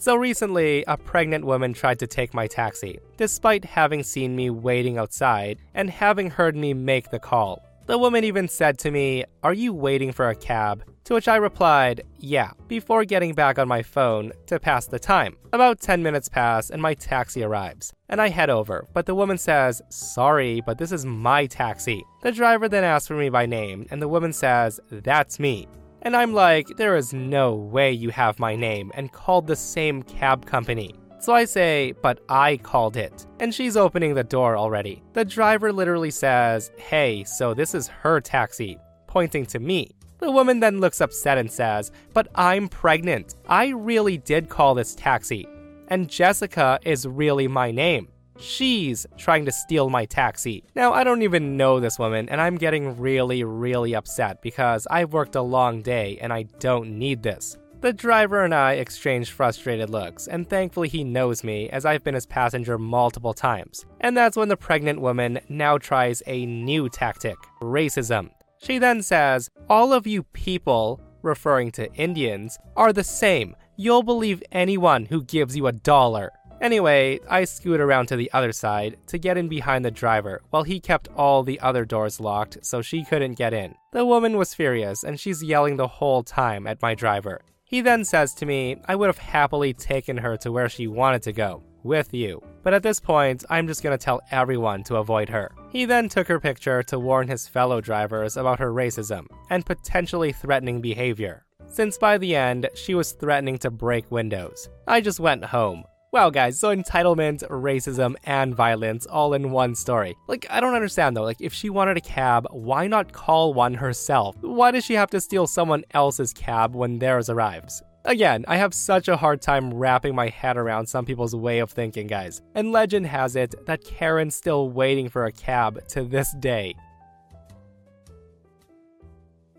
So 0.00 0.14
recently, 0.14 0.84
a 0.86 0.96
pregnant 0.96 1.44
woman 1.44 1.74
tried 1.74 1.98
to 1.98 2.06
take 2.06 2.32
my 2.32 2.46
taxi, 2.46 3.00
despite 3.16 3.64
having 3.64 4.04
seen 4.04 4.36
me 4.36 4.48
waiting 4.48 4.96
outside 4.96 5.58
and 5.74 5.90
having 5.90 6.30
heard 6.30 6.54
me 6.54 6.72
make 6.72 7.10
the 7.10 7.18
call. 7.18 7.64
The 7.86 7.98
woman 7.98 8.22
even 8.22 8.46
said 8.46 8.78
to 8.80 8.92
me, 8.92 9.24
Are 9.42 9.52
you 9.52 9.72
waiting 9.72 10.12
for 10.12 10.28
a 10.28 10.36
cab? 10.36 10.84
To 11.04 11.14
which 11.14 11.26
I 11.26 11.34
replied, 11.34 12.02
Yeah, 12.18 12.52
before 12.68 13.04
getting 13.04 13.34
back 13.34 13.58
on 13.58 13.66
my 13.66 13.82
phone 13.82 14.30
to 14.46 14.60
pass 14.60 14.86
the 14.86 15.00
time. 15.00 15.36
About 15.52 15.80
10 15.80 16.00
minutes 16.02 16.28
pass 16.28 16.70
and 16.70 16.80
my 16.80 16.94
taxi 16.94 17.42
arrives, 17.42 17.92
and 18.08 18.20
I 18.20 18.28
head 18.28 18.50
over, 18.50 18.86
but 18.92 19.06
the 19.06 19.16
woman 19.16 19.36
says, 19.36 19.82
Sorry, 19.88 20.60
but 20.60 20.78
this 20.78 20.92
is 20.92 21.06
my 21.06 21.46
taxi. 21.46 22.04
The 22.22 22.30
driver 22.30 22.68
then 22.68 22.84
asks 22.84 23.08
for 23.08 23.16
me 23.16 23.30
by 23.30 23.46
name, 23.46 23.86
and 23.90 24.00
the 24.00 24.06
woman 24.06 24.32
says, 24.32 24.78
That's 24.90 25.40
me. 25.40 25.66
And 26.02 26.16
I'm 26.16 26.32
like, 26.32 26.68
there 26.76 26.96
is 26.96 27.12
no 27.12 27.54
way 27.54 27.92
you 27.92 28.10
have 28.10 28.38
my 28.38 28.54
name 28.54 28.92
and 28.94 29.12
called 29.12 29.46
the 29.46 29.56
same 29.56 30.02
cab 30.02 30.46
company. 30.46 30.94
So 31.20 31.34
I 31.34 31.44
say, 31.44 31.94
but 32.00 32.20
I 32.28 32.58
called 32.58 32.96
it. 32.96 33.26
And 33.40 33.52
she's 33.52 33.76
opening 33.76 34.14
the 34.14 34.22
door 34.22 34.56
already. 34.56 35.02
The 35.14 35.24
driver 35.24 35.72
literally 35.72 36.12
says, 36.12 36.70
hey, 36.76 37.24
so 37.24 37.54
this 37.54 37.74
is 37.74 37.88
her 37.88 38.20
taxi, 38.20 38.78
pointing 39.08 39.44
to 39.46 39.58
me. 39.58 39.90
The 40.18 40.30
woman 40.30 40.60
then 40.60 40.80
looks 40.80 41.00
upset 41.00 41.38
and 41.38 41.50
says, 41.50 41.90
but 42.12 42.28
I'm 42.34 42.68
pregnant. 42.68 43.34
I 43.48 43.68
really 43.68 44.18
did 44.18 44.48
call 44.48 44.74
this 44.74 44.94
taxi. 44.94 45.48
And 45.88 46.08
Jessica 46.08 46.78
is 46.84 47.06
really 47.06 47.48
my 47.48 47.70
name. 47.70 48.08
She's 48.38 49.06
trying 49.16 49.44
to 49.46 49.52
steal 49.52 49.90
my 49.90 50.04
taxi. 50.04 50.64
Now, 50.74 50.92
I 50.92 51.02
don't 51.04 51.22
even 51.22 51.56
know 51.56 51.80
this 51.80 51.98
woman, 51.98 52.28
and 52.28 52.40
I'm 52.40 52.56
getting 52.56 52.96
really, 52.96 53.42
really 53.44 53.94
upset 53.94 54.42
because 54.42 54.86
I've 54.90 55.12
worked 55.12 55.34
a 55.34 55.42
long 55.42 55.82
day 55.82 56.18
and 56.20 56.32
I 56.32 56.44
don't 56.60 56.98
need 56.98 57.22
this. 57.22 57.58
The 57.80 57.92
driver 57.92 58.42
and 58.42 58.54
I 58.54 58.72
exchanged 58.72 59.30
frustrated 59.30 59.88
looks, 59.90 60.26
and 60.26 60.48
thankfully 60.48 60.88
he 60.88 61.04
knows 61.04 61.44
me 61.44 61.68
as 61.70 61.86
I've 61.86 62.02
been 62.02 62.14
his 62.14 62.26
passenger 62.26 62.76
multiple 62.76 63.34
times. 63.34 63.86
And 64.00 64.16
that's 64.16 64.36
when 64.36 64.48
the 64.48 64.56
pregnant 64.56 65.00
woman 65.00 65.38
now 65.48 65.78
tries 65.78 66.20
a 66.26 66.44
new 66.46 66.88
tactic 66.88 67.36
racism. 67.62 68.30
She 68.60 68.78
then 68.78 69.02
says, 69.02 69.48
All 69.68 69.92
of 69.92 70.08
you 70.08 70.24
people, 70.24 71.00
referring 71.22 71.70
to 71.72 71.92
Indians, 71.94 72.58
are 72.76 72.92
the 72.92 73.04
same. 73.04 73.54
You'll 73.76 74.02
believe 74.02 74.42
anyone 74.50 75.04
who 75.04 75.22
gives 75.22 75.56
you 75.56 75.68
a 75.68 75.72
dollar. 75.72 76.32
Anyway, 76.60 77.20
I 77.30 77.44
scoot 77.44 77.80
around 77.80 78.06
to 78.06 78.16
the 78.16 78.30
other 78.32 78.52
side 78.52 78.96
to 79.06 79.18
get 79.18 79.36
in 79.36 79.48
behind 79.48 79.84
the 79.84 79.90
driver 79.90 80.42
while 80.50 80.64
he 80.64 80.80
kept 80.80 81.08
all 81.16 81.42
the 81.42 81.60
other 81.60 81.84
doors 81.84 82.18
locked 82.20 82.58
so 82.62 82.82
she 82.82 83.04
couldn't 83.04 83.34
get 83.34 83.54
in. 83.54 83.74
The 83.92 84.04
woman 84.04 84.36
was 84.36 84.54
furious 84.54 85.04
and 85.04 85.20
she's 85.20 85.42
yelling 85.42 85.76
the 85.76 85.86
whole 85.86 86.24
time 86.24 86.66
at 86.66 86.82
my 86.82 86.94
driver. 86.94 87.40
He 87.64 87.80
then 87.80 88.04
says 88.04 88.34
to 88.34 88.46
me, 88.46 88.76
I 88.86 88.96
would 88.96 89.08
have 89.08 89.18
happily 89.18 89.72
taken 89.72 90.16
her 90.16 90.36
to 90.38 90.50
where 90.50 90.68
she 90.68 90.86
wanted 90.86 91.22
to 91.24 91.32
go, 91.32 91.62
with 91.84 92.12
you. 92.12 92.42
But 92.64 92.74
at 92.74 92.82
this 92.82 92.98
point, 92.98 93.44
I'm 93.48 93.68
just 93.68 93.82
gonna 93.82 93.98
tell 93.98 94.20
everyone 94.30 94.82
to 94.84 94.96
avoid 94.96 95.28
her. 95.28 95.52
He 95.70 95.84
then 95.84 96.08
took 96.08 96.26
her 96.28 96.40
picture 96.40 96.82
to 96.84 96.98
warn 96.98 97.28
his 97.28 97.46
fellow 97.46 97.80
drivers 97.80 98.36
about 98.36 98.58
her 98.58 98.72
racism 98.72 99.26
and 99.50 99.64
potentially 99.64 100.32
threatening 100.32 100.80
behavior. 100.80 101.44
Since 101.66 101.98
by 101.98 102.18
the 102.18 102.34
end, 102.34 102.68
she 102.74 102.94
was 102.94 103.12
threatening 103.12 103.58
to 103.58 103.70
break 103.70 104.10
windows. 104.10 104.70
I 104.86 105.02
just 105.02 105.20
went 105.20 105.44
home. 105.44 105.84
Wow, 106.10 106.30
guys, 106.30 106.58
so 106.58 106.74
entitlement, 106.74 107.46
racism, 107.50 108.14
and 108.24 108.54
violence 108.54 109.04
all 109.04 109.34
in 109.34 109.50
one 109.50 109.74
story. 109.74 110.16
Like, 110.26 110.46
I 110.48 110.58
don't 110.58 110.74
understand 110.74 111.14
though. 111.14 111.22
Like, 111.22 111.40
if 111.40 111.52
she 111.52 111.68
wanted 111.68 111.98
a 111.98 112.00
cab, 112.00 112.46
why 112.50 112.86
not 112.86 113.12
call 113.12 113.52
one 113.52 113.74
herself? 113.74 114.34
Why 114.40 114.70
does 114.70 114.86
she 114.86 114.94
have 114.94 115.10
to 115.10 115.20
steal 115.20 115.46
someone 115.46 115.84
else's 115.90 116.32
cab 116.32 116.74
when 116.74 116.98
theirs 116.98 117.28
arrives? 117.28 117.82
Again, 118.06 118.46
I 118.48 118.56
have 118.56 118.72
such 118.72 119.08
a 119.08 119.18
hard 119.18 119.42
time 119.42 119.74
wrapping 119.74 120.14
my 120.14 120.28
head 120.28 120.56
around 120.56 120.86
some 120.86 121.04
people's 121.04 121.36
way 121.36 121.58
of 121.58 121.70
thinking, 121.70 122.06
guys. 122.06 122.40
And 122.54 122.72
legend 122.72 123.06
has 123.06 123.36
it 123.36 123.54
that 123.66 123.84
Karen's 123.84 124.34
still 124.34 124.70
waiting 124.70 125.10
for 125.10 125.26
a 125.26 125.32
cab 125.32 125.86
to 125.88 126.04
this 126.04 126.34
day. 126.40 126.74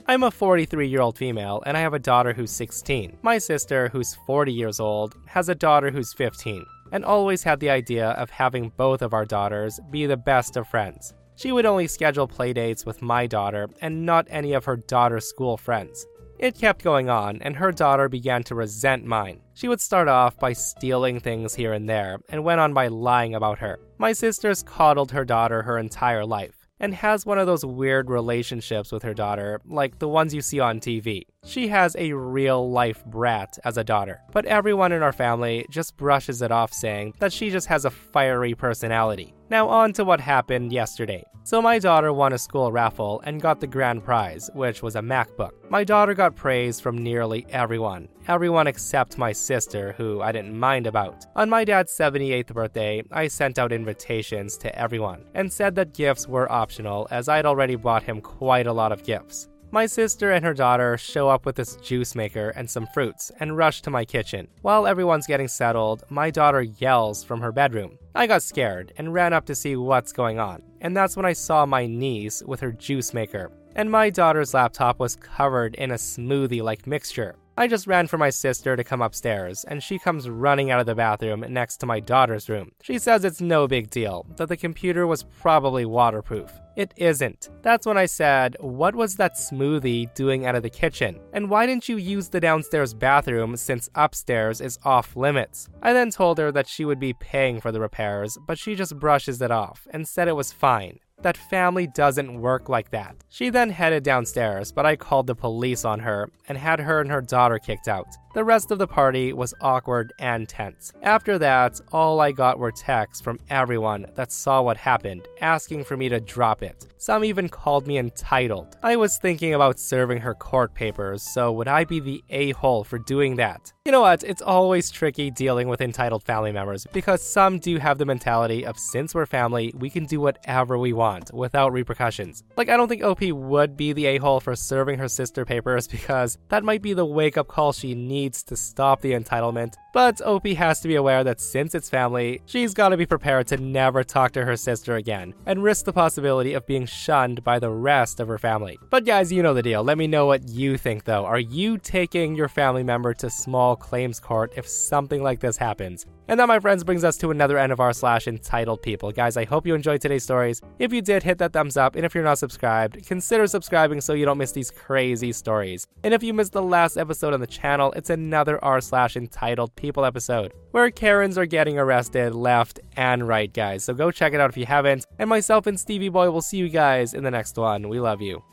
I'm 0.09 0.23
a 0.23 0.31
43 0.31 0.87
year 0.87 1.01
old 1.01 1.19
female 1.19 1.61
and 1.67 1.77
I 1.77 1.81
have 1.81 1.93
a 1.93 1.99
daughter 1.99 2.33
who's 2.33 2.49
16. 2.49 3.19
My 3.21 3.37
sister, 3.37 3.89
who's 3.89 4.17
40 4.25 4.51
years 4.51 4.79
old, 4.79 5.13
has 5.27 5.49
a 5.49 5.53
daughter 5.53 5.91
who's 5.91 6.13
15, 6.13 6.65
and 6.91 7.05
always 7.05 7.43
had 7.43 7.59
the 7.59 7.69
idea 7.69 8.07
of 8.07 8.31
having 8.31 8.71
both 8.75 9.03
of 9.03 9.13
our 9.13 9.23
daughters 9.23 9.79
be 9.91 10.07
the 10.07 10.17
best 10.17 10.57
of 10.57 10.67
friends. 10.67 11.13
She 11.35 11.51
would 11.51 11.67
only 11.67 11.85
schedule 11.85 12.27
playdates 12.27 12.87
with 12.87 13.03
my 13.03 13.27
daughter 13.27 13.69
and 13.81 14.03
not 14.03 14.25
any 14.31 14.53
of 14.53 14.65
her 14.65 14.77
daughter's 14.77 15.27
school 15.27 15.57
friends. 15.57 16.07
It 16.39 16.57
kept 16.57 16.83
going 16.83 17.11
on, 17.11 17.39
and 17.43 17.55
her 17.55 17.71
daughter 17.71 18.09
began 18.09 18.41
to 18.45 18.55
resent 18.55 19.05
mine. 19.05 19.41
She 19.53 19.67
would 19.67 19.79
start 19.79 20.07
off 20.07 20.39
by 20.39 20.53
stealing 20.53 21.19
things 21.19 21.53
here 21.53 21.73
and 21.73 21.87
there, 21.87 22.17
and 22.29 22.43
went 22.43 22.61
on 22.61 22.73
by 22.73 22.87
lying 22.87 23.35
about 23.35 23.59
her. 23.59 23.77
My 23.99 24.13
sisters 24.13 24.63
coddled 24.63 25.11
her 25.11 25.25
daughter 25.25 25.61
her 25.61 25.77
entire 25.77 26.25
life 26.25 26.58
and 26.79 26.93
has 26.93 27.25
one 27.25 27.37
of 27.37 27.47
those 27.47 27.65
weird 27.65 28.09
relationships 28.09 28.91
with 28.91 29.03
her 29.03 29.13
daughter, 29.13 29.61
like 29.65 29.99
the 29.99 30.07
ones 30.07 30.33
you 30.33 30.41
see 30.41 30.59
on 30.59 30.79
TV. 30.79 31.23
She 31.45 31.67
has 31.69 31.95
a 31.97 32.13
real 32.13 32.69
life 32.69 33.03
brat 33.05 33.57
as 33.63 33.77
a 33.77 33.83
daughter, 33.83 34.21
but 34.31 34.45
everyone 34.45 34.91
in 34.91 35.03
our 35.03 35.13
family 35.13 35.65
just 35.69 35.97
brushes 35.97 36.41
it 36.41 36.51
off, 36.51 36.73
saying 36.73 37.13
that 37.19 37.33
she 37.33 37.49
just 37.49 37.67
has 37.67 37.85
a 37.85 37.89
fiery 37.89 38.55
personality. 38.55 39.33
Now, 39.49 39.67
on 39.67 39.93
to 39.93 40.05
what 40.05 40.21
happened 40.21 40.71
yesterday. 40.71 41.23
So, 41.43 41.59
my 41.61 41.79
daughter 41.79 42.13
won 42.13 42.33
a 42.33 42.37
school 42.37 42.71
raffle 42.71 43.21
and 43.25 43.41
got 43.41 43.59
the 43.59 43.65
grand 43.65 44.03
prize, 44.03 44.51
which 44.53 44.83
was 44.83 44.95
a 44.95 45.01
MacBook. 45.01 45.49
My 45.69 45.83
daughter 45.83 46.13
got 46.13 46.35
praise 46.35 46.79
from 46.79 46.99
nearly 46.99 47.47
everyone, 47.49 48.07
everyone 48.27 48.67
except 48.67 49.17
my 49.17 49.31
sister, 49.31 49.93
who 49.97 50.21
I 50.21 50.31
didn't 50.31 50.59
mind 50.59 50.85
about. 50.85 51.25
On 51.35 51.49
my 51.49 51.63
dad's 51.65 51.91
78th 51.97 52.53
birthday, 52.53 53.01
I 53.11 53.27
sent 53.27 53.57
out 53.57 53.71
invitations 53.71 54.55
to 54.59 54.77
everyone 54.77 55.25
and 55.33 55.51
said 55.51 55.73
that 55.75 55.95
gifts 55.95 56.27
were 56.27 56.51
optional 56.51 57.07
as 57.09 57.27
I'd 57.27 57.47
already 57.47 57.75
bought 57.75 58.03
him 58.03 58.21
quite 58.21 58.67
a 58.67 58.73
lot 58.73 58.91
of 58.91 59.03
gifts. 59.03 59.48
My 59.71 59.85
sister 59.85 60.31
and 60.31 60.43
her 60.43 60.55
daughter 60.55 60.97
show 60.97 61.29
up 61.29 61.45
with 61.45 61.55
this 61.55 61.75
juice 61.75 62.15
maker 62.15 62.49
and 62.49 62.67
some 62.67 62.87
fruits 62.87 63.31
and 63.39 63.55
rush 63.55 63.83
to 63.83 63.91
my 63.91 64.03
kitchen. 64.03 64.47
While 64.63 64.87
everyone's 64.87 65.27
getting 65.27 65.47
settled, 65.47 66.03
my 66.09 66.31
daughter 66.31 66.63
yells 66.63 67.23
from 67.23 67.39
her 67.41 67.51
bedroom. 67.51 67.99
I 68.15 68.25
got 68.25 68.41
scared 68.41 68.93
and 68.97 69.13
ran 69.13 69.31
up 69.31 69.45
to 69.45 69.53
see 69.53 69.75
what's 69.75 70.11
going 70.11 70.39
on, 70.39 70.63
and 70.81 70.97
that's 70.97 71.15
when 71.15 71.25
I 71.27 71.33
saw 71.33 71.67
my 71.67 71.85
niece 71.85 72.41
with 72.41 72.59
her 72.61 72.71
juice 72.71 73.13
maker. 73.13 73.51
And 73.75 73.91
my 73.91 74.09
daughter's 74.09 74.55
laptop 74.55 74.99
was 74.99 75.15
covered 75.15 75.75
in 75.75 75.91
a 75.91 75.95
smoothie 75.95 76.63
like 76.63 76.87
mixture. 76.87 77.35
I 77.59 77.67
just 77.67 77.87
ran 77.87 78.07
for 78.07 78.17
my 78.17 78.29
sister 78.29 78.77
to 78.77 78.85
come 78.85 79.01
upstairs, 79.01 79.65
and 79.65 79.83
she 79.83 79.99
comes 79.99 80.29
running 80.29 80.71
out 80.71 80.79
of 80.79 80.85
the 80.85 80.95
bathroom 80.95 81.43
next 81.49 81.75
to 81.81 81.85
my 81.85 81.99
daughter's 81.99 82.47
room. 82.47 82.71
She 82.81 82.97
says 82.97 83.25
it's 83.25 83.41
no 83.41 83.67
big 83.67 83.89
deal, 83.89 84.25
that 84.37 84.47
the 84.47 84.55
computer 84.55 85.05
was 85.05 85.23
probably 85.23 85.83
waterproof. 85.83 86.49
It 86.77 86.93
isn't. 86.95 87.49
That's 87.61 87.85
when 87.85 87.97
I 87.97 88.05
said, 88.05 88.55
What 88.61 88.95
was 88.95 89.15
that 89.15 89.33
smoothie 89.33 90.13
doing 90.13 90.45
out 90.45 90.55
of 90.55 90.63
the 90.63 90.69
kitchen? 90.69 91.19
And 91.33 91.49
why 91.49 91.65
didn't 91.65 91.89
you 91.89 91.97
use 91.97 92.29
the 92.29 92.39
downstairs 92.39 92.93
bathroom 92.93 93.57
since 93.57 93.89
upstairs 93.93 94.61
is 94.61 94.79
off 94.85 95.17
limits? 95.17 95.67
I 95.81 95.91
then 95.91 96.11
told 96.11 96.37
her 96.37 96.53
that 96.53 96.69
she 96.69 96.85
would 96.85 96.97
be 96.97 97.11
paying 97.11 97.59
for 97.59 97.73
the 97.73 97.81
repairs, 97.81 98.37
but 98.47 98.57
she 98.57 98.73
just 98.73 98.97
brushes 98.97 99.41
it 99.41 99.51
off 99.51 99.85
and 99.91 100.07
said 100.07 100.29
it 100.29 100.37
was 100.37 100.53
fine 100.53 100.99
that 101.21 101.37
family 101.37 101.87
doesn't 101.87 102.39
work 102.41 102.69
like 102.69 102.91
that. 102.91 103.15
She 103.29 103.49
then 103.49 103.69
headed 103.69 104.03
downstairs, 104.03 104.71
but 104.71 104.85
I 104.85 104.95
called 104.95 105.27
the 105.27 105.35
police 105.35 105.85
on 105.85 105.99
her 105.99 106.29
and 106.47 106.57
had 106.57 106.79
her 106.79 107.01
and 107.01 107.11
her 107.11 107.21
daughter 107.21 107.59
kicked 107.59 107.87
out. 107.87 108.07
The 108.35 108.43
rest 108.43 108.69
of 108.69 108.77
the 108.77 108.85
party 108.85 109.33
was 109.33 109.55
awkward 109.59 110.13
and 110.19 110.47
tense. 110.47 110.93
After 111.01 111.39
that, 111.39 111.81
all 111.91 112.21
I 112.21 112.31
got 112.31 112.59
were 112.59 112.71
texts 112.71 113.23
from 113.23 113.39
everyone 113.49 114.05
that 114.13 114.31
saw 114.31 114.61
what 114.61 114.77
happened, 114.77 115.27
asking 115.41 115.85
for 115.85 115.97
me 115.97 116.09
to 116.09 116.19
drop 116.19 116.61
it. 116.61 116.85
Some 116.97 117.23
even 117.23 117.49
called 117.49 117.87
me 117.87 117.97
entitled. 117.97 118.77
I 118.83 118.97
was 118.97 119.17
thinking 119.17 119.55
about 119.55 119.79
serving 119.79 120.19
her 120.19 120.35
court 120.35 120.75
papers, 120.75 121.23
so 121.23 121.51
would 121.53 121.67
I 121.67 121.85
be 121.85 121.99
the 121.99 122.23
a 122.29 122.51
hole 122.51 122.83
for 122.83 122.99
doing 122.99 123.37
that? 123.37 123.73
You 123.83 123.91
know 123.93 124.01
what? 124.01 124.23
It's 124.23 124.43
always 124.43 124.91
tricky 124.91 125.31
dealing 125.31 125.67
with 125.67 125.81
entitled 125.81 126.21
family 126.21 126.51
members 126.51 126.85
because 126.93 127.23
some 127.23 127.57
do 127.57 127.77
have 127.77 127.97
the 127.97 128.05
mentality 128.05 128.63
of 128.63 128.77
since 128.77 129.15
we're 129.15 129.25
family, 129.25 129.73
we 129.75 129.89
can 129.89 130.05
do 130.05 130.19
whatever 130.19 130.77
we 130.77 130.93
want 130.93 131.33
without 131.33 131.73
repercussions. 131.73 132.43
Like, 132.55 132.69
I 132.69 132.77
don't 132.77 132.87
think 132.87 133.03
OP 133.03 133.23
would 133.23 133.75
be 133.75 133.93
the 133.93 134.05
a 134.05 134.17
hole 134.17 134.39
for 134.41 134.55
serving 134.55 134.99
her 134.99 135.07
sister 135.07 135.43
papers 135.43 135.87
because 135.97 136.37
that 136.49 136.63
might 136.63 136.83
be 136.83 136.93
the 136.93 137.05
wake 137.05 137.35
up 137.35 137.47
call 137.47 137.73
she 137.73 137.95
needs 137.95 138.28
to 138.33 138.55
stop 138.55 139.01
the 139.01 139.13
entitlement. 139.13 139.75
But 139.93 140.21
Opie 140.23 140.53
has 140.53 140.79
to 140.81 140.87
be 140.87 140.95
aware 140.95 141.23
that 141.23 141.41
since 141.41 141.73
it's 141.73 141.89
family, 141.89 142.41
she's 142.45 142.73
gotta 142.73 142.97
be 142.97 143.05
prepared 143.05 143.47
to 143.47 143.57
never 143.57 144.03
talk 144.03 144.31
to 144.33 144.45
her 144.45 144.55
sister 144.55 144.95
again 144.95 145.33
and 145.45 145.63
risk 145.63 145.85
the 145.85 145.93
possibility 145.93 146.53
of 146.53 146.67
being 146.67 146.85
shunned 146.85 147.43
by 147.43 147.59
the 147.59 147.71
rest 147.71 148.19
of 148.19 148.27
her 148.27 148.37
family. 148.37 148.77
But 148.89 149.05
guys, 149.05 149.31
you 149.31 149.41
know 149.43 149.53
the 149.53 149.63
deal. 149.63 149.83
Let 149.83 149.97
me 149.97 150.07
know 150.07 150.25
what 150.25 150.47
you 150.47 150.77
think 150.77 151.05
though. 151.05 151.25
Are 151.25 151.39
you 151.39 151.77
taking 151.77 152.35
your 152.35 152.47
family 152.47 152.83
member 152.83 153.13
to 153.15 153.29
small 153.29 153.75
claims 153.75 154.19
court 154.19 154.53
if 154.55 154.67
something 154.67 155.23
like 155.23 155.39
this 155.39 155.57
happens? 155.57 156.05
And 156.29 156.39
that, 156.39 156.47
my 156.47 156.59
friends, 156.59 156.83
brings 156.83 157.03
us 157.03 157.17
to 157.17 157.31
another 157.31 157.57
end 157.57 157.71
of 157.71 157.79
r 157.79 157.91
slash 157.91 158.27
entitled 158.27 158.83
people. 158.83 159.11
Guys, 159.11 159.35
I 159.35 159.45
hope 159.45 159.65
you 159.65 159.73
enjoyed 159.73 159.99
today's 159.99 160.23
stories. 160.23 160.61
If 160.77 160.93
you 160.93 161.01
did, 161.01 161.23
hit 161.23 161.39
that 161.39 161.53
thumbs 161.53 161.75
up. 161.75 161.95
And 161.95 162.05
if 162.05 162.13
you're 162.13 162.23
not 162.23 162.37
subscribed, 162.37 163.03
consider 163.07 163.47
subscribing 163.47 163.99
so 163.99 164.13
you 164.13 164.25
don't 164.25 164.37
miss 164.37 164.51
these 164.51 164.69
crazy 164.69 165.31
stories. 165.31 165.87
And 166.03 166.13
if 166.13 166.21
you 166.21 166.35
missed 166.35 166.51
the 166.51 166.61
last 166.61 166.97
episode 166.97 167.33
on 167.33 167.39
the 167.39 167.47
channel, 167.47 167.91
it's 167.93 168.11
another 168.11 168.63
r 168.63 168.79
slash 168.79 169.17
entitled 169.17 169.75
people 169.75 170.05
episode 170.05 170.53
where 170.69 170.91
Karens 170.91 171.35
are 171.35 171.47
getting 171.47 171.79
arrested 171.79 172.35
left 172.35 172.79
and 172.95 173.27
right, 173.27 173.51
guys. 173.51 173.83
So 173.83 173.95
go 173.95 174.11
check 174.11 174.33
it 174.33 174.39
out 174.39 174.51
if 174.51 174.57
you 174.57 174.67
haven't. 174.67 175.07
And 175.17 175.31
myself 175.31 175.65
and 175.65 175.79
Stevie 175.79 176.09
Boy 176.09 176.29
will 176.29 176.43
see 176.43 176.57
you 176.57 176.69
guys 176.69 177.15
in 177.15 177.23
the 177.23 177.31
next 177.31 177.57
one. 177.57 177.89
We 177.89 177.99
love 177.99 178.21
you. 178.21 178.43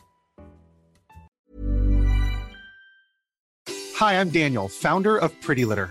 Hi, 3.97 4.19
I'm 4.19 4.31
Daniel, 4.31 4.69
founder 4.69 5.19
of 5.19 5.39
Pretty 5.43 5.67
Litter. 5.67 5.91